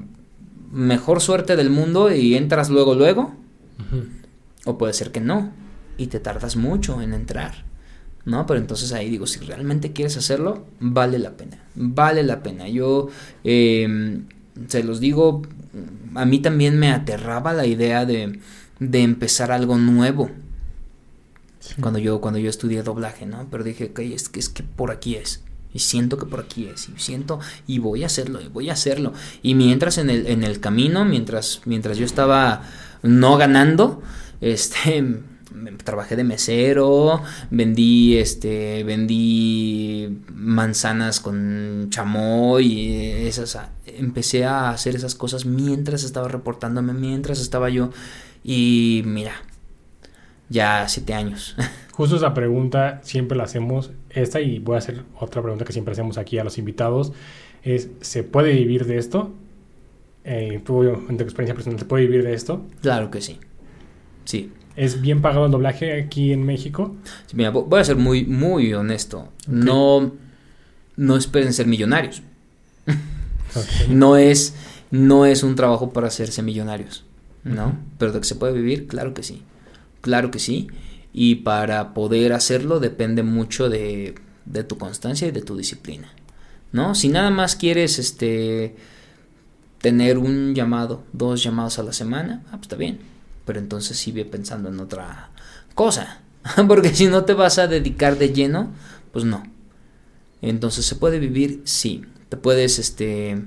[0.72, 3.34] mejor suerte del mundo y entras luego, luego,
[4.66, 5.52] o puede ser que no,
[5.98, 7.66] y te tardas mucho en entrar.
[8.26, 8.46] ¿no?
[8.46, 12.68] Pero entonces ahí digo, si realmente quieres hacerlo, vale la pena, vale la pena.
[12.68, 13.10] Yo
[13.44, 14.26] em,
[14.68, 15.42] se los digo,
[16.16, 18.40] a mí también me aterraba la idea de,
[18.80, 20.30] de empezar algo nuevo,
[21.82, 23.48] cuando, yo, cuando yo estudié doblaje, ¿no?
[23.50, 25.42] Pero dije, ok, es que, es que por aquí es.
[25.74, 26.90] Y siento que por aquí es.
[26.90, 29.14] Y siento, y voy a hacerlo, y voy a hacerlo.
[29.42, 32.64] Y mientras en el, en el camino, mientras, mientras yo estaba
[33.02, 34.02] no ganando,
[34.42, 35.24] este
[35.84, 45.46] trabajé de mesero, vendí este vendí manzanas con chamoy esas empecé a hacer esas cosas
[45.46, 47.92] mientras estaba reportándome, mientras estaba yo
[48.44, 49.34] y mira,
[50.54, 51.56] ya siete años.
[51.92, 55.92] Justo esa pregunta siempre la hacemos, esta y voy a hacer otra pregunta que siempre
[55.92, 57.12] hacemos aquí a los invitados,
[57.64, 59.32] es, ¿se puede vivir de esto?
[60.24, 62.66] Eh, ¿Tú, en tu experiencia personal, ¿se puede vivir de esto?
[62.82, 63.40] Claro que sí,
[64.26, 64.52] sí.
[64.76, 66.96] ¿Es bien pagado el doblaje aquí en México?
[67.34, 69.30] mira, voy a ser muy, muy honesto.
[69.48, 70.14] No,
[70.96, 72.24] no esperen ser millonarios.
[73.90, 74.56] no, es,
[74.90, 77.06] no es un trabajo para hacerse millonarios,
[77.44, 77.78] ¿no?
[78.00, 79.44] Pero de que se puede vivir, claro que sí.
[80.04, 80.68] Claro que sí.
[81.14, 86.12] Y para poder hacerlo depende mucho de, de tu constancia y de tu disciplina.
[86.74, 86.94] ¿No?
[86.94, 88.76] Si nada más quieres este
[89.80, 93.00] tener un llamado, dos llamados a la semana, ah, pues está bien.
[93.46, 95.32] Pero entonces sí ve pensando en otra
[95.74, 96.20] cosa.
[96.68, 98.72] Porque si no te vas a dedicar de lleno,
[99.14, 99.44] pues no.
[100.42, 102.02] Entonces se puede vivir, sí.
[102.28, 103.42] Te puedes, este,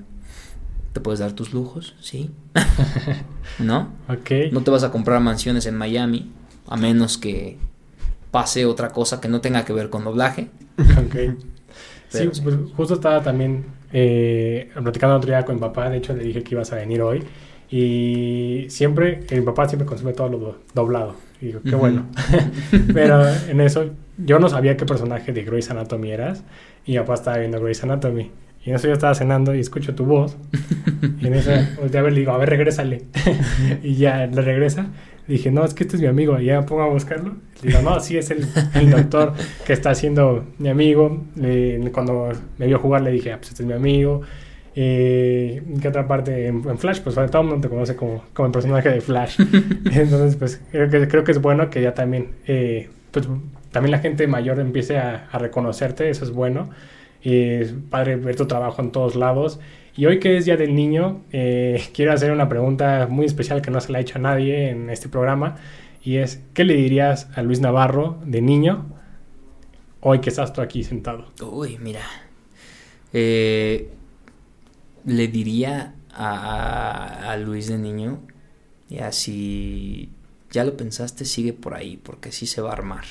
[0.93, 2.31] te puedes dar tus lujos, sí.
[3.59, 3.93] ¿No?
[4.09, 4.51] Ok.
[4.51, 6.31] No te vas a comprar mansiones en Miami,
[6.67, 7.57] a menos que
[8.31, 10.47] pase otra cosa que no tenga que ver con doblaje.
[10.77, 11.15] Ok.
[12.09, 16.23] sí, pues justo estaba también eh, platicando otro día con mi papá, de hecho le
[16.23, 17.23] dije que ibas a venir hoy
[17.69, 21.15] Y siempre, mi papá siempre consume todo lo doblado.
[21.41, 22.05] Y digo, qué bueno.
[22.93, 26.43] Pero en eso, yo no sabía qué personaje de Grey's Anatomy eras.
[26.85, 28.31] Y mi papá estaba viendo Grey's Anatomy.
[28.65, 30.37] Y en eso yo estaba cenando y escucho tu voz.
[31.21, 33.03] Y en eso volteé a ver, le digo, a ver, regrésale.
[33.83, 34.87] y ya le regresa.
[35.27, 36.39] Dije, no, es que este es mi amigo.
[36.39, 37.35] Y ya pongo a buscarlo.
[37.61, 39.33] Le digo, no, sí, es el, el doctor
[39.65, 41.25] que está siendo mi amigo.
[41.91, 44.21] cuando me vio jugar, le dije, ah, pues este es mi amigo.
[44.79, 46.47] Eh, ¿Qué otra parte?
[46.47, 49.39] En, Flash, pues todo el mundo te conoce como, como el personaje de Flash.
[49.91, 53.27] Entonces, pues creo que, creo que es bueno que ya también, eh, pues
[53.71, 56.69] también la gente mayor empiece a, a reconocerte, eso es bueno.
[57.89, 59.59] Padre ver tu trabajo en todos lados.
[59.95, 63.71] Y hoy que es Día del Niño, eh, quiero hacer una pregunta muy especial que
[63.71, 65.55] no se la ha hecho a nadie en este programa.
[66.03, 68.85] Y es, ¿qué le dirías a Luis Navarro de niño
[70.01, 71.31] hoy que estás tú aquí sentado?
[71.41, 72.01] Uy, mira.
[73.11, 73.89] Eh,
[75.05, 78.19] le diría a, Luis de niño,
[78.89, 80.11] ya si
[80.51, 83.05] ya lo pensaste, sigue por ahí, porque sí se va a armar.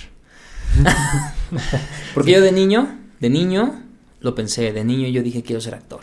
[2.14, 3.82] porque yo de niño, de niño,
[4.26, 6.00] lo pensé, de niño yo dije quiero ser actor.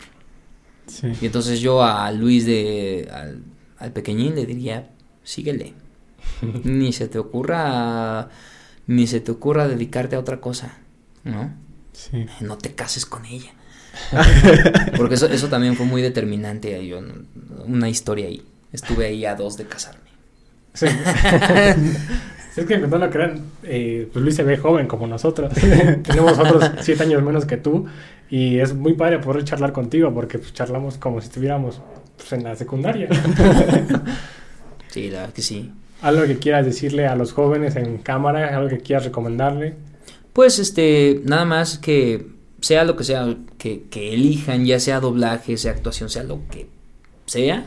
[1.20, 3.08] Y entonces yo a Luis de,
[3.78, 4.90] al, pequeñín le diría,
[5.22, 5.74] síguele.
[6.64, 8.28] ni se te ocurra,
[8.86, 10.78] ni se te ocurra dedicarte a otra cosa,
[11.22, 11.54] ¿no?
[12.40, 13.52] No te cases con ella.
[14.96, 16.84] Porque eso, eso también fue muy determinante.
[16.86, 17.00] Yo,
[17.66, 18.42] una historia ahí.
[18.72, 20.10] Estuve ahí a dos de casarme.
[20.72, 20.86] Sí.
[22.56, 25.52] es que no lo crean, eh, pues Luis se ve joven como nosotros.
[25.54, 27.86] Tenemos otros siete años menos que tú.
[28.30, 31.80] Y es muy padre poder charlar contigo porque pues, charlamos como si estuviéramos
[32.16, 33.08] pues, en la secundaria.
[34.88, 35.72] sí, la verdad que sí.
[36.02, 38.56] ¿Algo que quieras decirle a los jóvenes en cámara?
[38.56, 39.74] ¿Algo que quieras recomendarle?
[40.32, 42.26] Pues este, nada más que
[42.60, 46.66] sea lo que sea que, elijan, ya sea doblaje, sea actuación, sea lo que
[47.26, 47.64] sea,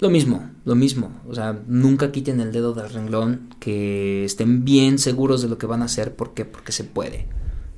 [0.00, 1.12] lo mismo, lo mismo.
[1.28, 5.66] O sea, nunca quiten el dedo del renglón, que estén bien seguros de lo que
[5.66, 7.26] van a hacer, porque Porque se puede.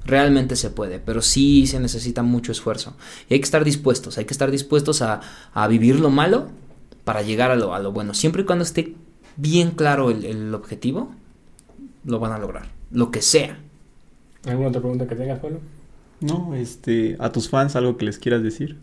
[0.04, 2.96] Realmente se puede, pero sí se necesita mucho esfuerzo.
[3.28, 5.20] Y hay que estar dispuestos, hay que estar dispuestos a,
[5.68, 6.48] vivir lo malo
[7.04, 8.14] para llegar a lo, a lo bueno.
[8.14, 8.94] Siempre y cuando esté
[9.36, 11.12] bien claro el, el objetivo,
[12.04, 12.68] lo van a lograr.
[12.90, 13.58] Lo que sea.
[14.46, 15.60] ¿Alguna otra pregunta que tengas, Pablo?
[16.20, 18.76] No, este, a tus fans algo que les quieras decir.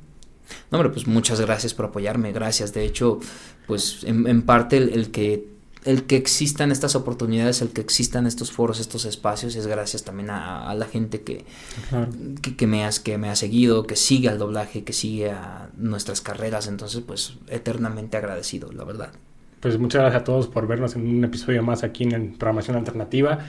[0.72, 2.74] No, hombre, pues muchas gracias por apoyarme, gracias.
[2.74, 3.20] De hecho,
[3.68, 5.48] pues en, parte el, que
[5.86, 10.30] el que existan estas oportunidades, el que existan estos foros, estos espacios, es gracias también
[10.30, 11.46] a, la gente que,
[12.58, 16.22] que, me has, que me ha seguido, que sigue al doblaje, que sigue a nuestras
[16.22, 16.68] carreras.
[16.68, 19.12] Entonces, pues eternamente agradecido, la verdad.
[19.60, 23.40] Pues muchas gracias a todos por vernos en un episodio más aquí en Programación Alternativa.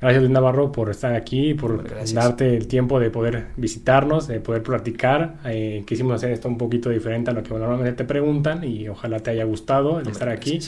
[0.00, 4.64] Gracias Luis Navarro por estar aquí, por darte el tiempo de poder visitarnos, de poder
[4.64, 5.36] platicar.
[5.44, 9.20] Eh, quisimos hacer esto un poquito diferente a lo que normalmente te preguntan y ojalá
[9.20, 10.58] te haya gustado el estar aquí.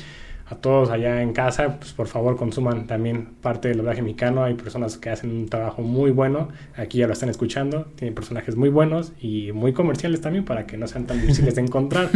[0.47, 4.45] A todos allá en casa, pues por favor consuman también parte del doblaje mexicano.
[4.45, 6.49] Hay personas que hacen un trabajo muy bueno.
[6.77, 7.87] Aquí ya lo están escuchando.
[7.97, 11.61] Tienen personajes muy buenos y muy comerciales también para que no sean tan difíciles de
[11.63, 12.11] encontrar.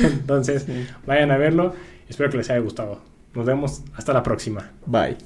[0.00, 0.66] Entonces,
[1.06, 1.74] vayan a verlo.
[2.08, 3.00] Espero que les haya gustado.
[3.32, 4.70] Nos vemos hasta la próxima.
[4.86, 5.16] Bye.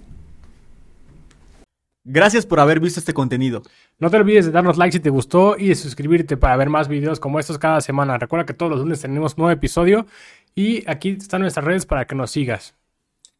[2.08, 3.62] Gracias por haber visto este contenido.
[3.98, 6.86] No te olvides de darnos like si te gustó y de suscribirte para ver más
[6.86, 8.16] videos como estos cada semana.
[8.16, 10.06] Recuerda que todos los lunes tenemos un nuevo episodio
[10.56, 12.74] y aquí están nuestras redes para que nos sigas.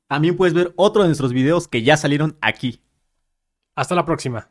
[0.06, 2.80] También puedes ver otro de nuestros videos que ya salieron aquí.
[3.74, 4.50] Hasta la próxima.